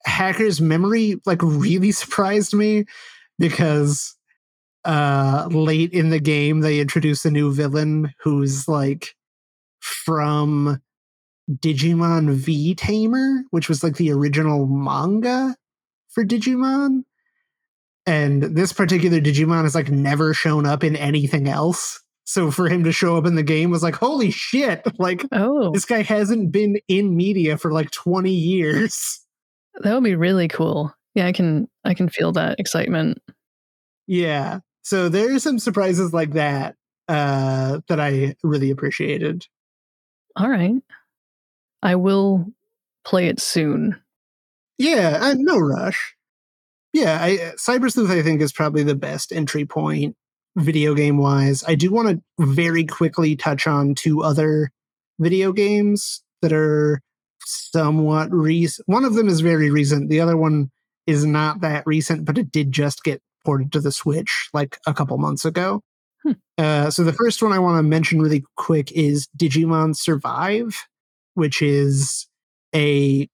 [0.06, 2.86] Hacker's Memory like really surprised me
[3.40, 4.16] because
[4.86, 9.16] uh late in the game they introduce a new villain who's like
[9.80, 10.82] from
[11.52, 15.56] Digimon V Tamer, which was like the original manga
[16.10, 17.04] for Digimon.
[18.06, 22.02] And this particular Digimon has like never shown up in anything else.
[22.26, 24.86] So for him to show up in the game was like, holy shit.
[25.00, 29.20] Like, oh, this guy hasn't been in media for like 20 years.
[29.82, 30.94] That would be really cool.
[31.16, 33.22] Yeah, I can I can feel that excitement.
[34.08, 34.60] Yeah.
[34.84, 36.76] So there's some surprises like that.
[37.08, 39.46] uh, that I really appreciated.
[40.36, 40.76] All right.
[41.82, 42.48] I will
[43.04, 44.00] play it soon.
[44.78, 46.16] Yeah, uh, no rush.
[46.94, 50.16] Yeah, I, Cyber Sleuth I think is probably the best entry point
[50.56, 51.64] video game wise.
[51.68, 54.72] I do want to very quickly touch on two other
[55.20, 57.02] video games that are
[57.46, 58.88] somewhat recent.
[58.88, 60.10] One of them is very recent.
[60.10, 60.72] The other one
[61.08, 64.94] is not that recent, but it did just get ported to the Switch like a
[64.94, 65.82] couple months ago.
[66.24, 66.32] Hmm.
[66.58, 70.88] Uh, so the first one I want to mention really quick is Digimon Survive,
[71.34, 72.28] which is
[72.74, 73.28] a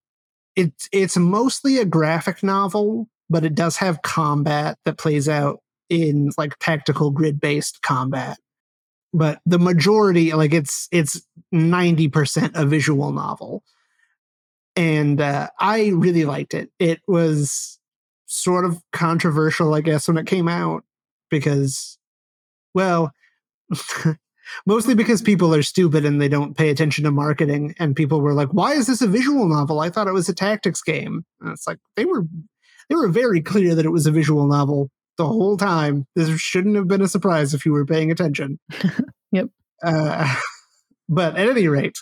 [0.55, 6.32] it's it's mostly a graphic novel, but it does have combat that plays out in
[6.38, 8.38] like tactical grid based combat.
[9.14, 13.64] But the majority, like it's it's ninety percent a visual novel,
[14.76, 16.70] and uh, I really liked it.
[16.80, 17.80] It was
[18.26, 20.84] sort of controversial, I guess, when it came out
[21.30, 21.97] because,
[22.74, 23.11] well,
[24.65, 27.76] mostly because people are stupid and they don't pay attention to marketing.
[27.80, 29.80] And people were like, "Why is this a visual novel?
[29.80, 32.26] I thought it was a tactics game." And it's like they were
[32.89, 36.05] they were very clear that it was a visual novel the whole time.
[36.15, 38.59] This shouldn't have been a surprise if you were paying attention.
[39.32, 39.49] yep.
[39.84, 40.36] Uh,
[41.09, 41.97] but at any rate,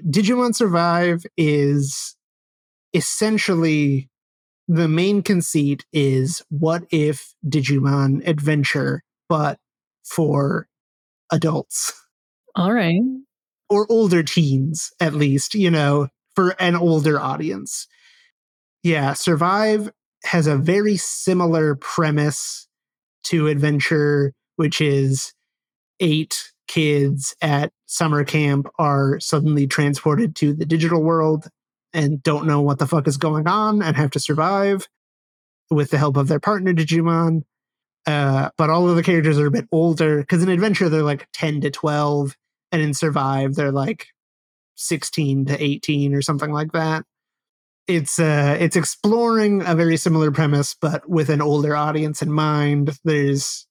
[0.00, 2.16] Digimon Survive is
[2.92, 4.08] essentially
[4.68, 9.58] the main conceit is what if Digimon Adventure, but
[10.04, 10.68] for
[11.30, 11.92] adults?
[12.54, 13.00] All right.
[13.68, 17.86] Or older teens, at least, you know, for an older audience.
[18.82, 19.90] Yeah, Survive
[20.24, 22.68] has a very similar premise
[23.24, 25.32] to Adventure, which is
[26.00, 31.46] eight kids at summer camp are suddenly transported to the digital world
[31.92, 34.88] and don't know what the fuck is going on and have to survive
[35.70, 37.42] with the help of their partner Digimon.
[38.06, 41.28] Uh, but all of the characters are a bit older because in Adventure they're like
[41.34, 42.38] 10 to 12,
[42.72, 44.06] and in Survive they're like
[44.76, 47.04] 16 to 18 or something like that.
[47.86, 52.98] It's uh, it's exploring a very similar premise, but with an older audience in mind.
[53.04, 53.66] There's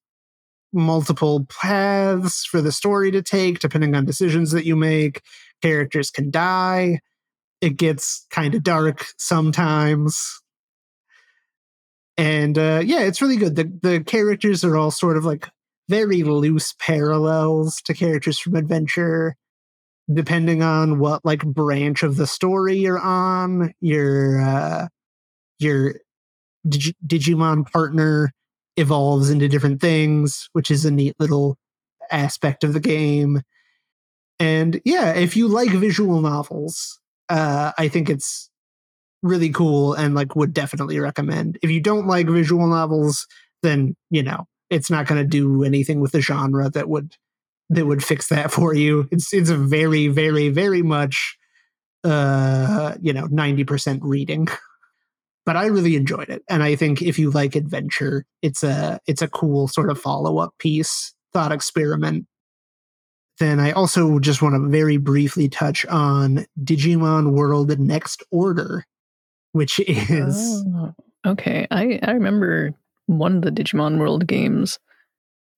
[0.73, 5.21] multiple paths for the story to take depending on decisions that you make.
[5.61, 6.99] Characters can die.
[7.61, 10.41] It gets kind of dark sometimes.
[12.17, 13.55] And uh, yeah, it's really good.
[13.55, 15.49] The the characters are all sort of like
[15.89, 19.35] very loose parallels to characters from Adventure.
[20.11, 24.87] Depending on what like branch of the story you're on, your uh,
[25.59, 25.95] your
[26.67, 28.31] Dig- Digimon partner
[28.77, 31.57] evolves into different things, which is a neat little
[32.11, 33.41] aspect of the game.
[34.39, 36.99] And yeah, if you like visual novels,
[37.29, 38.49] uh, I think it's
[39.23, 41.57] really cool and like would definitely recommend.
[41.61, 43.27] If you don't like visual novels,
[43.61, 47.15] then you know it's not going to do anything with the genre that would
[47.69, 49.07] that would fix that for you.
[49.11, 51.37] It's it's a very very very much
[52.03, 54.47] uh you know 90% reading.
[55.45, 56.43] but I really enjoyed it.
[56.49, 60.53] And I think if you like adventure, it's a it's a cool sort of follow-up
[60.59, 62.27] piece, thought experiment.
[63.39, 68.85] Then I also just want to very briefly touch on Digimon World Next Order,
[69.53, 70.93] which is oh,
[71.25, 71.67] okay.
[71.71, 72.73] I, I remember
[73.07, 74.77] one of the Digimon World games.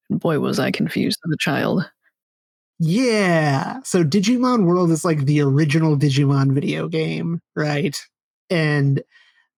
[0.10, 1.90] Boy, was I confused as a child.
[2.80, 3.80] Yeah.
[3.84, 7.98] So Digimon World is like the original Digimon video game, right?
[8.50, 9.02] And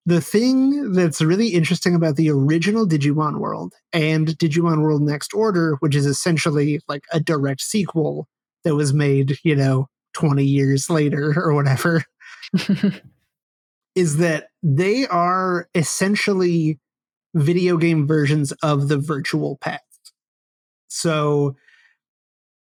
[0.05, 5.77] the thing that's really interesting about the original Digimon World and Digimon World Next Order,
[5.79, 8.27] which is essentially like a direct sequel
[8.63, 12.03] that was made, you know, 20 years later or whatever,
[13.95, 16.79] is that they are essentially
[17.33, 19.81] video game versions of the virtual pet.
[20.87, 21.55] So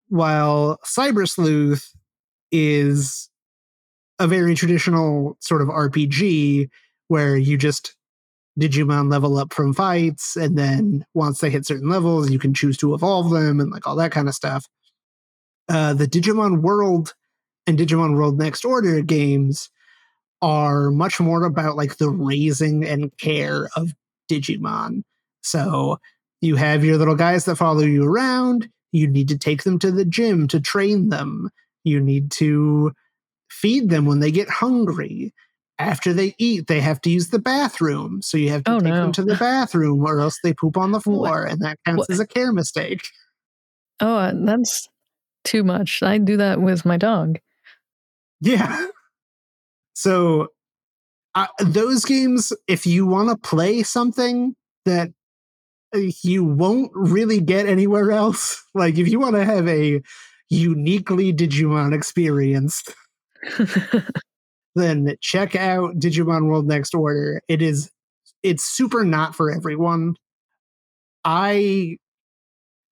[0.08, 1.91] while Cyber Sleuth
[2.52, 3.30] is
[4.18, 6.70] a very traditional sort of RPG,
[7.14, 7.95] where you just
[8.59, 12.76] Digimon level up from fights, and then once they hit certain levels, you can choose
[12.78, 14.66] to evolve them and like all that kind of stuff.
[15.70, 17.14] Uh, the Digimon World
[17.68, 19.70] and Digimon World Next Order games
[20.41, 23.93] are much more about like the raising and care of
[24.28, 25.03] Digimon.
[25.43, 25.99] So
[26.41, 28.70] you have your little guys that follow you around.
[28.91, 31.51] You need to take them to the gym to train them.
[31.84, 32.91] You need to
[33.51, 35.32] feed them when they get hungry
[35.84, 38.22] after they eat, they have to use the bathroom.
[38.22, 39.02] So you have to oh, take no.
[39.02, 41.44] them to the bathroom or else they poop on the floor.
[41.44, 41.52] What?
[41.52, 42.12] And that counts what?
[42.12, 43.02] as a care mistake.
[44.00, 44.88] Oh, uh, that's
[45.44, 46.02] too much.
[46.02, 47.40] I do that with my dog.
[48.42, 48.88] Yeah.
[49.94, 50.50] So
[51.36, 54.56] uh, those games, if you want to play something
[54.86, 55.12] that
[56.24, 58.60] you won't really get anywhere else.
[58.76, 60.02] Like if you want to have a
[60.50, 62.84] uniquely Digimon experience,
[64.76, 67.41] then check out Digimon World Next Order.
[67.47, 67.91] It is
[68.41, 70.15] it's super not for everyone.
[71.24, 71.97] I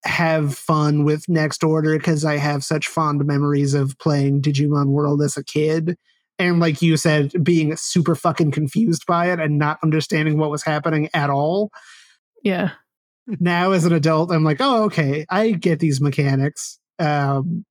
[0.03, 5.21] have fun with Next Order because I have such fond memories of playing Digimon World
[5.21, 5.97] as a kid.
[6.39, 10.63] And like you said, being super fucking confused by it and not understanding what was
[10.63, 11.69] happening at all.
[12.43, 12.71] Yeah.
[13.27, 16.79] Now, as an adult, I'm like, oh, okay, I get these mechanics.
[16.97, 17.65] Um,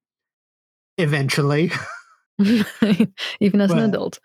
[0.96, 1.72] eventually,
[3.40, 4.18] Even as an adult.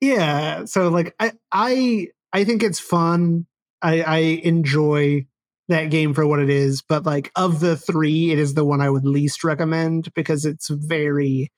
[0.00, 0.64] yeah.
[0.64, 3.46] So, like, I, I, I think it's fun.
[3.82, 5.26] I, I enjoy
[5.68, 6.82] that game for what it is.
[6.82, 10.68] But like, of the three, it is the one I would least recommend because it's
[10.68, 11.50] very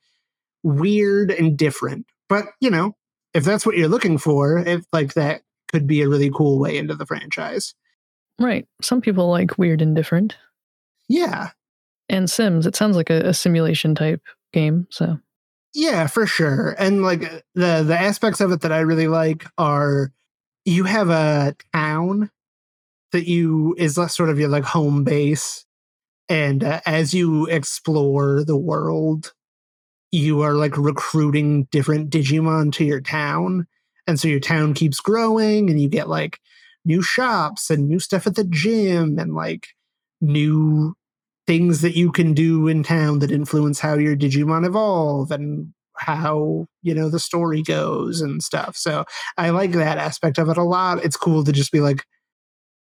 [0.63, 2.05] weird and different.
[2.29, 2.95] But you know,
[3.33, 5.41] if that's what you're looking for, if like that
[5.71, 7.73] could be a really cool way into the franchise.
[8.39, 8.67] Right.
[8.81, 10.37] Some people like weird and different.
[11.09, 11.49] Yeah.
[12.09, 14.87] And Sims, it sounds like a, a simulation type game.
[14.91, 15.19] So
[15.73, 16.75] Yeah, for sure.
[16.77, 17.21] And like
[17.55, 20.11] the the aspects of it that I really like are
[20.65, 22.29] you have a town
[23.11, 25.65] that you is sort of your like home base
[26.29, 29.33] and uh, as you explore the world
[30.11, 33.67] you are like recruiting different digimon to your town
[34.07, 36.39] and so your town keeps growing and you get like
[36.85, 39.67] new shops and new stuff at the gym and like
[40.21, 40.95] new
[41.45, 46.65] things that you can do in town that influence how your digimon evolve and how
[46.81, 48.75] you know the story goes and stuff.
[48.75, 49.05] So
[49.37, 51.03] i like that aspect of it a lot.
[51.03, 52.03] It's cool to just be like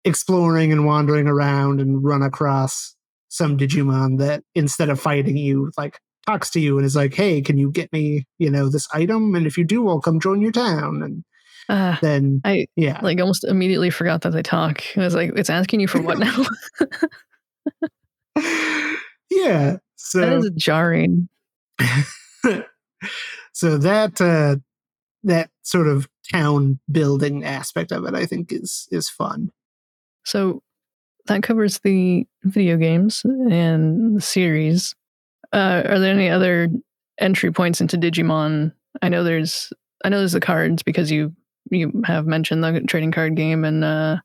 [0.03, 2.95] exploring and wandering around and run across
[3.29, 7.41] some digimon that instead of fighting you like talks to you and is like hey
[7.41, 9.35] can you get me you know this item?
[9.35, 11.01] And if you do i'll come join your town.
[11.03, 11.23] And
[11.69, 12.99] uh, then I yeah.
[13.01, 14.83] like almost immediately forgot that they talk.
[14.97, 16.43] I was like, it's asking you for what now?
[19.31, 21.29] yeah so is jarring.
[23.53, 24.57] so that uh
[25.23, 29.51] that sort of town building aspect of it i think is is fun
[30.25, 30.61] So
[31.27, 34.95] that covers the video games and the series.
[35.53, 36.69] Uh, are there any other
[37.19, 38.73] entry points into Digimon?
[39.01, 39.71] I know there's
[40.05, 41.33] I know there's the cards because you
[41.71, 44.17] you have mentioned the trading card game and uh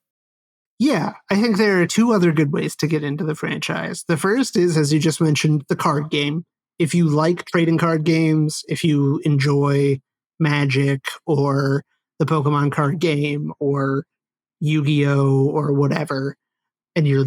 [0.78, 4.04] Yeah, I think there are two other good ways to get into the franchise.
[4.08, 6.44] The first is, as you just mentioned, the card game.
[6.78, 10.00] If you like trading card games, if you enjoy
[10.38, 11.82] Magic or
[12.18, 14.04] the Pokemon card game or
[14.60, 15.46] Yu Gi Oh!
[15.48, 16.36] or whatever,
[16.94, 17.26] and you're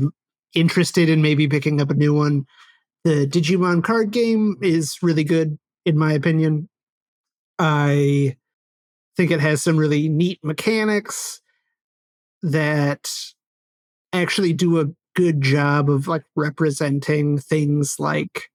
[0.54, 2.46] interested in maybe picking up a new one,
[3.04, 6.70] the Digimon card game is really good, in my opinion.
[7.58, 8.38] I
[9.18, 11.42] think it has some really neat mechanics
[12.44, 13.10] that
[14.14, 14.86] actually do a
[15.16, 18.50] good job of like representing things like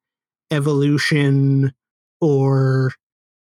[0.50, 1.72] evolution
[2.20, 2.92] or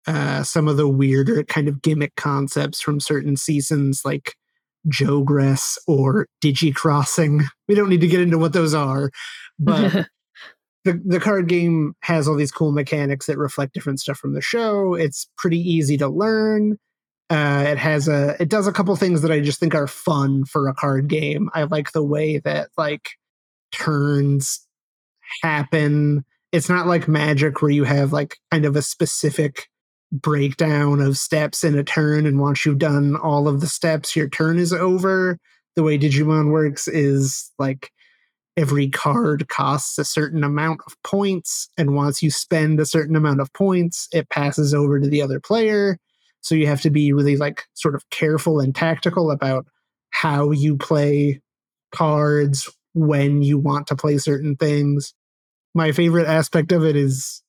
[0.06, 4.34] uh, some of the weirder kind of gimmick concepts from certain seasons like
[4.88, 7.44] Jogress or Digicrossing.
[7.68, 9.10] We don't need to get into what those are,
[9.58, 9.92] but
[10.84, 14.40] the, the card game has all these cool mechanics that reflect different stuff from the
[14.40, 14.94] show.
[14.94, 16.78] It's pretty easy to learn.
[17.30, 20.44] Uh, it has a it does a couple things that I just think are fun
[20.44, 21.50] for a card game.
[21.52, 23.10] I like the way that like
[23.70, 24.66] turns
[25.42, 26.24] happen.
[26.52, 29.68] It's not like magic where you have like kind of a specific
[30.10, 34.28] breakdown of steps in a turn and once you've done all of the steps your
[34.28, 35.38] turn is over.
[35.76, 37.90] The way Digimon works is like
[38.56, 43.40] every card costs a certain amount of points and once you spend a certain amount
[43.40, 45.98] of points it passes over to the other player
[46.40, 49.66] so you have to be really like sort of careful and tactical about
[50.10, 51.40] how you play
[51.92, 55.14] cards when you want to play certain things
[55.74, 57.42] my favorite aspect of it is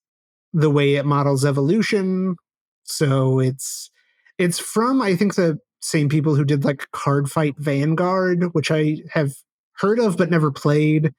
[0.53, 2.35] the way it models evolution
[2.83, 3.89] so it's
[4.37, 8.97] it's from i think the same people who did like card fight vanguard which i
[9.11, 9.33] have
[9.79, 11.11] heard of but never played.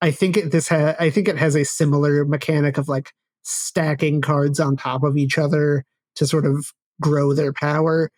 [0.00, 3.12] I think it this ha- I think it has a similar mechanic of like
[3.42, 5.84] stacking cards on top of each other
[6.16, 8.10] to sort of grow their power.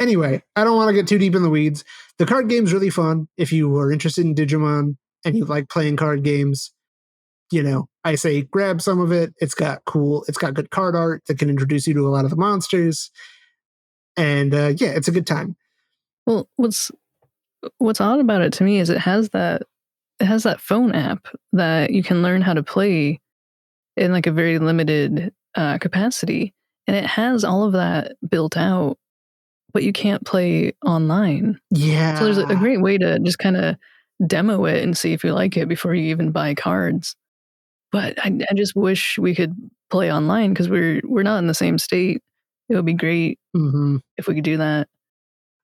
[0.00, 1.84] Anyway, I don't want to get too deep in the weeds.
[2.18, 5.96] The card game's really fun if you are interested in Digimon and you like playing
[5.96, 6.72] card games.
[7.50, 9.34] You know, I say grab some of it.
[9.38, 12.24] It's got cool, it's got good card art that can introduce you to a lot
[12.24, 13.10] of the monsters.
[14.16, 15.56] And uh, yeah, it's a good time.
[16.26, 16.90] Well, what's
[17.78, 19.62] what's odd about it to me is it has that
[20.20, 23.20] it has that phone app that you can learn how to play
[23.96, 26.54] in like a very limited uh, capacity,
[26.88, 28.98] and it has all of that built out.
[29.74, 31.60] but you can't play online.
[31.70, 32.18] Yeah.
[32.18, 33.76] So there's a, great way to just kind of
[34.26, 37.14] demo it and see if you like it before you even buy cards.
[37.92, 39.54] But I, I just wish we could
[39.90, 42.22] play online because we're we're not in the same state.
[42.70, 44.88] It would be great hmm if we could do that.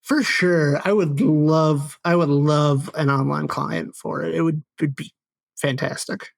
[0.03, 0.81] For sure.
[0.85, 4.35] I would love I would love an online client for it.
[4.35, 5.11] It would, would be
[5.57, 6.29] fantastic.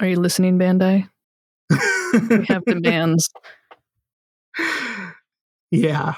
[0.00, 1.08] Are you listening, Bandai?
[2.28, 3.28] We have demands.
[5.70, 6.14] Yeah.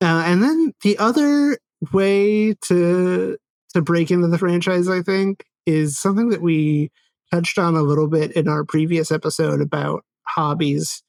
[0.00, 1.58] Uh, and then the other
[1.92, 3.36] way to
[3.74, 6.90] to break into the franchise, I think, is something that we
[7.30, 11.02] touched on a little bit in our previous episode about hobbies,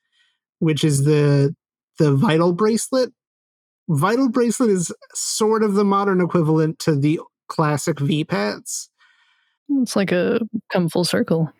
[0.59, 1.55] which is the
[1.99, 3.11] the vital bracelet.
[3.89, 8.89] Vital bracelet is sort of the modern equivalent to the classic V-Pets.
[9.69, 10.39] It's like a
[10.71, 11.51] come full circle.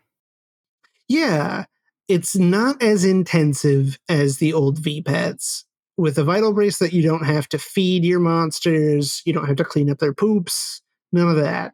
[1.09, 1.65] Yeah,
[2.07, 5.65] it's not as intensive as the old V-Pets.
[5.95, 9.63] With a vital bracelet, you don't have to feed your monsters, you don't have to
[9.63, 10.81] clean up their poops,
[11.11, 11.73] none of that.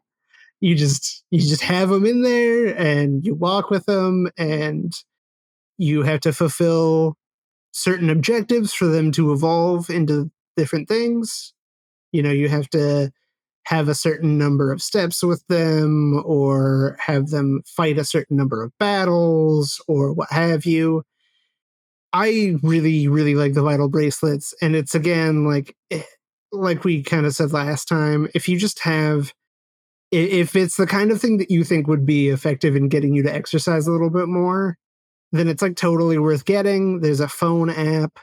[0.59, 4.93] You just you just have them in there and you walk with them and
[5.77, 7.15] you have to fulfill
[7.71, 11.53] certain objectives for them to evolve into different things.
[12.11, 13.13] You know, you have to
[13.69, 18.63] have a certain number of steps with them or have them fight a certain number
[18.63, 21.03] of battles or what have you.
[22.11, 24.55] I really, really like the vital bracelets.
[24.59, 26.01] And it's again like eh,
[26.51, 29.31] like we kind of said last time, if you just have
[30.11, 33.21] if it's the kind of thing that you think would be effective in getting you
[33.21, 34.79] to exercise a little bit more,
[35.31, 37.01] then it's like totally worth getting.
[37.01, 38.17] There's a phone app.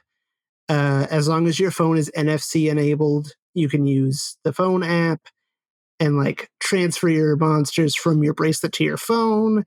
[0.68, 5.20] Uh, as long as your phone is NFC enabled, you can use the phone app
[6.00, 9.64] and like transfer your monsters from your bracelet to your phone.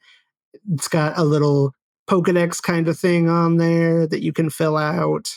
[0.71, 1.73] It's got a little
[2.09, 5.29] Pokedex kind of thing on there that you can fill out.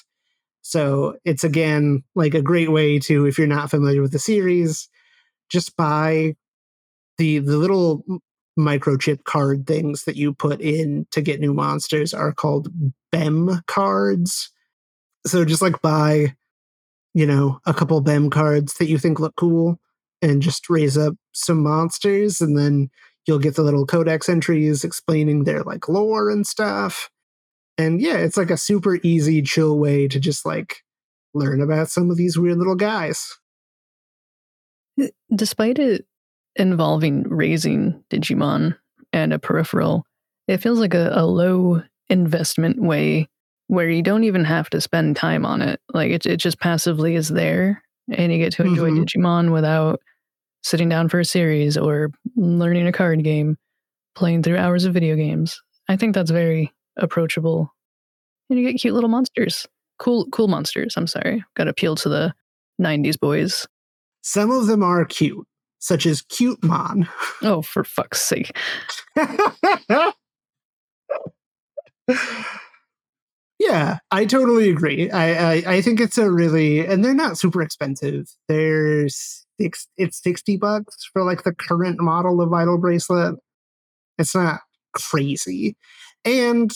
[0.63, 4.89] So it's again like a great way to, if you're not familiar with the series,
[5.51, 6.35] just buy
[7.19, 8.05] the the little
[8.59, 12.69] microchip card things that you put in to get new monsters are called
[13.11, 14.51] BEM cards.
[15.27, 16.35] So just like buy,
[17.15, 19.79] you know, a couple BEM cards that you think look cool
[20.23, 22.89] and just raise up some monsters and then
[23.27, 27.11] you'll get the little codex entries explaining their like lore and stuff.
[27.79, 30.77] And yeah, it's like a super easy, chill way to just like
[31.35, 33.27] learn about some of these weird little guys.
[35.35, 36.07] Despite it
[36.57, 38.77] involving raising Digimon
[39.13, 40.05] and a peripheral,
[40.49, 43.29] it feels like a, a low investment way
[43.69, 45.81] where you don't even have to spend time on it.
[45.95, 49.05] Like it, it just passively is there and you get to enjoy Mhm.
[49.05, 50.01] Digimon without
[50.63, 53.57] sitting down for a series or learning a card game,
[54.15, 55.61] playing through hours of video games.
[55.89, 57.73] I think that's very approachable.
[58.49, 59.67] And you get cute little monsters.
[59.99, 61.45] Cool cool monsters, I'm sorry.
[61.55, 62.35] Got to appeal to the
[62.81, 63.67] 90s boys.
[64.23, 65.47] Some of them are cute,
[65.79, 67.09] such as Cutemon.
[67.45, 68.57] Oh, for fuck's sake.
[73.59, 75.11] yeah, I totally agree.
[75.11, 78.29] I, I I think it's a really and they're not super expensive.
[78.49, 79.09] They're
[79.63, 83.37] six it's 60 bucks for like the current model of vital bracelet.
[84.19, 84.61] It's not
[84.93, 85.77] crazy.
[86.25, 86.71] And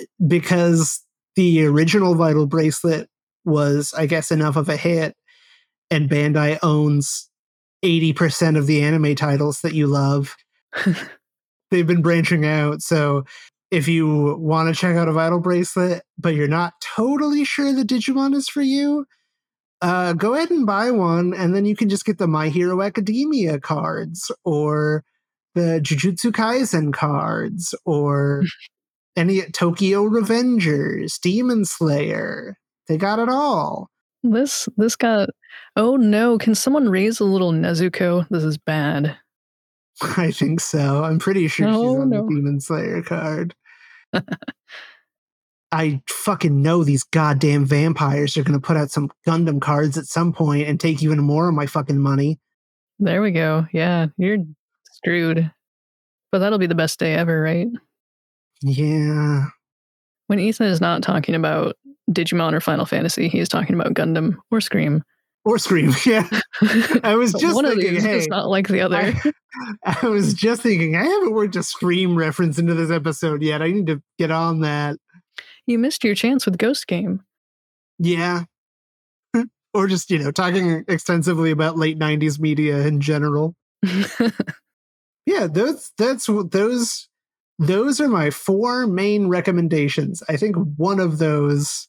[0.00, 1.04] eh, because
[1.36, 3.08] the original vital bracelet
[3.44, 5.14] was I guess enough of a hit
[5.90, 7.28] and Bandai owns
[7.84, 10.36] 80% of the anime titles that you love.
[11.70, 12.82] They've been branching out.
[12.82, 13.24] So
[13.70, 17.82] if you want to check out a vital bracelet, but you're not totally sure the
[17.82, 19.06] Digimon is for you,
[19.82, 22.80] uh, go ahead and buy one, and then you can just get the My Hero
[22.82, 25.04] Academia cards or
[25.54, 28.42] the Jujutsu Kaisen cards or
[29.16, 32.56] any Tokyo Revengers, Demon Slayer.
[32.88, 33.88] They got it all.
[34.22, 35.28] This this got
[35.76, 38.26] oh no, can someone raise a little Nezuko?
[38.30, 39.16] This is bad.
[40.16, 41.04] I think so.
[41.04, 42.22] I'm pretty sure she's Oh, on no.
[42.22, 43.54] the Demon Slayer card.
[45.72, 50.04] I fucking know these goddamn vampires are going to put out some Gundam cards at
[50.04, 52.38] some point and take even more of my fucking money.
[52.98, 53.66] There we go.
[53.72, 54.38] Yeah, you're
[54.92, 55.50] screwed.
[56.30, 57.68] But that'll be the best day ever, right?
[58.62, 59.46] Yeah.
[60.26, 61.76] When Ethan is not talking about
[62.10, 65.02] Digimon or Final Fantasy, he is talking about Gundam or Scream.
[65.44, 65.92] Or Scream.
[66.06, 66.28] Yeah.
[67.02, 68.96] I was just one of thinking, these hey, is not like the other.
[68.96, 69.32] I,
[70.02, 73.62] I was just thinking, I haven't worked a Scream reference into this episode yet.
[73.62, 74.96] I need to get on that.
[75.66, 77.22] You missed your chance with Ghost Game.
[77.98, 78.44] Yeah.
[79.74, 83.54] or just, you know, talking extensively about late 90s media in general.
[85.26, 87.08] yeah those that's those
[87.58, 91.88] those are my four main recommendations i think one of those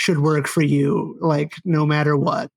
[0.00, 2.50] should work for you, like no matter what.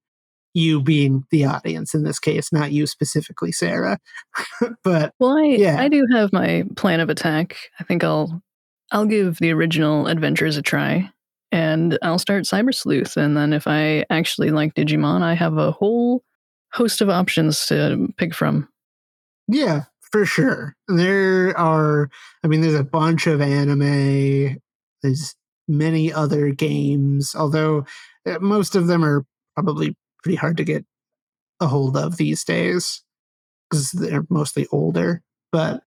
[0.55, 3.97] You being the audience in this case, not you specifically, Sarah.
[4.83, 5.81] but Well, I Yeah.
[5.81, 7.57] I do have my plan of attack.
[7.79, 8.41] I think I'll
[8.93, 11.09] I'll give the original adventures a try,
[11.51, 13.17] and I'll start Cyber Sleuth.
[13.17, 16.23] And then if I actually like Digimon, I have a whole
[16.71, 18.69] host of options to pick from.
[19.47, 20.75] Yeah, for sure.
[20.87, 22.09] There are,
[22.43, 24.59] I mean, there's a bunch of anime,
[25.01, 25.35] there's
[25.67, 27.85] many other games, although
[28.27, 29.25] uh, most of them are
[29.55, 30.85] probably pretty hard to get
[31.59, 33.03] a hold of these days
[33.69, 35.23] because they're mostly older.
[35.51, 35.83] But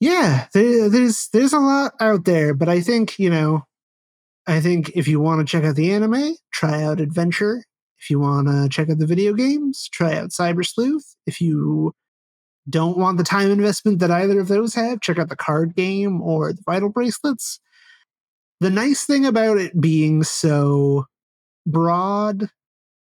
[0.00, 2.54] yeah, there, there's there's a lot out there.
[2.54, 3.64] But I think you know,
[4.46, 7.64] I think if you want to check out the anime, try out Adventure.
[8.00, 11.16] If you want to check out the video games, try out Cyber Sleuth.
[11.26, 11.92] If you
[12.70, 16.20] don't want the time investment that either of those have, check out the card game
[16.20, 17.60] or the Vital Bracelets.
[18.60, 21.06] The nice thing about it being so
[21.66, 22.50] broad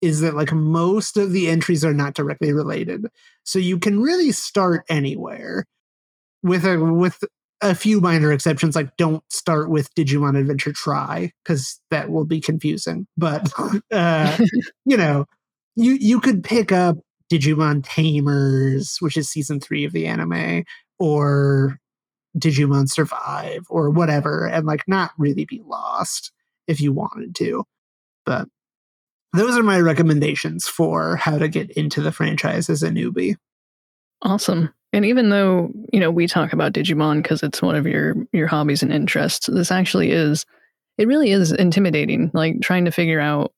[0.03, 3.07] is that like most of the entries are not directly related.
[3.45, 5.67] So you can really start anywhere
[6.45, 7.25] with a with
[7.61, 12.41] a few minor exceptions like don't start with Digimon Adventure tri cuz that will be
[12.41, 13.07] confusing.
[13.17, 13.51] But
[13.91, 14.39] uh
[14.85, 15.25] you know,
[15.75, 16.99] you you could pick up
[17.33, 20.65] Digimon Tamers, which is season 3 of the anime
[20.99, 21.79] or
[22.39, 26.31] Digimon Survive or whatever and like not really be lost
[26.69, 27.65] if you wanted to.
[28.27, 28.49] But
[29.33, 33.37] those are my recommendations for how to get into the franchise as a newbie.
[34.23, 34.73] Awesome.
[34.95, 38.47] And even though, you know, we talk about Digimon because it's one of your your
[38.47, 40.47] hobbies and interests, this actually is
[40.99, 43.53] it really is intimidating, like trying to figure out,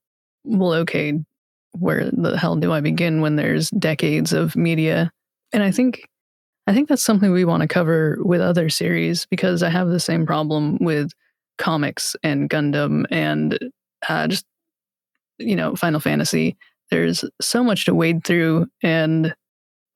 [0.45, 1.13] well, okay,
[1.73, 5.11] where the hell do I begin when there's decades of media?
[5.53, 6.09] And I think
[6.67, 10.01] I think that's something we want to cover with other series because I have the
[10.01, 11.11] same problem with
[11.59, 13.59] comics and Gundam and
[14.09, 14.47] uh, just
[15.37, 16.57] you know Final Fantasy.
[16.91, 19.35] There's so much to wade through, and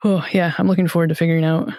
[0.05, 1.71] oh yeah, I'm looking forward to figuring out.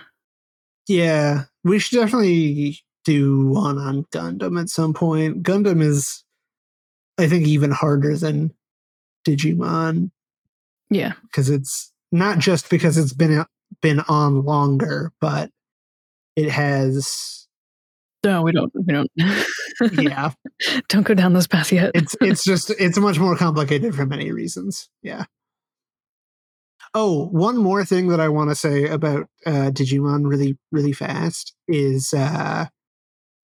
[0.88, 5.43] Yeah, we should definitely do one on Gundam at some point.
[5.43, 6.24] Gundam is,
[7.17, 8.53] I think, even harder than
[9.26, 10.11] Digimon
[10.89, 13.45] Yeah, because it's not just because it's been
[13.82, 15.49] been on longer, but
[16.36, 17.47] it has.
[18.24, 18.72] no, we don't.
[18.76, 19.11] We don't.
[19.93, 20.32] Yeah,
[20.89, 21.91] don't go down this path yet.
[21.95, 24.89] it's it's just it's much more complicated for many reasons.
[25.01, 25.26] Yeah.
[26.93, 31.53] Oh, one more thing that I want to say about uh, Digimon really, really fast
[31.67, 32.65] is uh,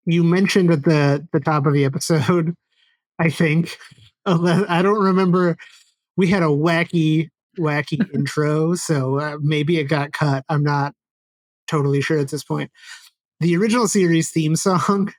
[0.06, 2.56] you mentioned at the the top of the episode,
[3.20, 3.78] I think.
[4.26, 5.56] I don't remember.
[6.18, 10.44] We had a wacky, wacky intro, so uh, maybe it got cut.
[10.50, 10.94] I'm not
[11.68, 12.72] totally sure at this point.
[13.40, 15.14] The original series theme song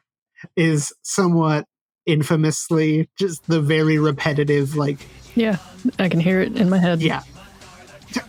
[0.57, 1.65] is somewhat
[2.05, 4.99] infamously just the very repetitive, like
[5.35, 5.57] yeah,
[5.99, 7.01] I can hear it in my head.
[7.01, 7.23] yeah.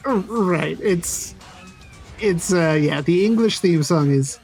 [0.06, 0.80] Right.
[0.82, 1.36] It's
[2.20, 4.40] it's uh yeah, the English theme song is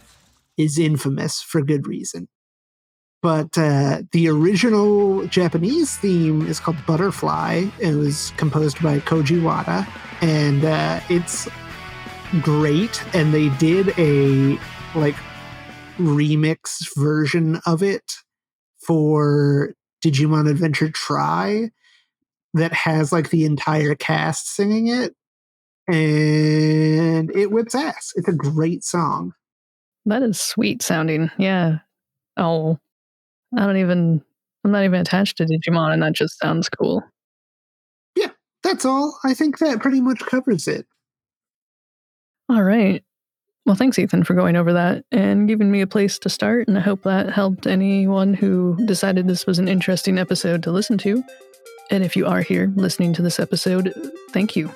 [0.57, 2.27] is infamous for good reason.
[3.21, 7.71] But uh the original Japanese theme is called Butter-Fly.
[7.79, 9.87] It was composed by Koji Wada
[10.21, 11.47] and uh it's
[12.41, 14.59] great and they did a
[14.95, 15.15] like
[15.97, 18.13] remix version of it
[18.79, 19.73] for
[20.03, 21.71] Digimon Adventure tri
[22.53, 25.15] that has like the entire cast singing it
[25.87, 29.33] and it whips ass it's a great song
[30.05, 31.31] That is sweet sounding.
[31.37, 31.79] Yeah.
[32.37, 32.79] Oh,
[33.57, 34.23] I don't even.
[34.63, 37.03] I'm not even attached to Digimon, and that just sounds cool.
[38.15, 38.31] Yeah,
[38.63, 40.85] that's all i think that pretty much covers it
[42.49, 43.03] All right.
[43.65, 46.67] Well, thanks, Ethan, for going over that and giving me a place to start.
[46.67, 50.99] And I hope that helped anyone who decided this was an interesting episode to listen
[50.99, 51.23] to.
[51.89, 53.93] And if you are here listening to this episode,
[54.31, 54.71] thank you.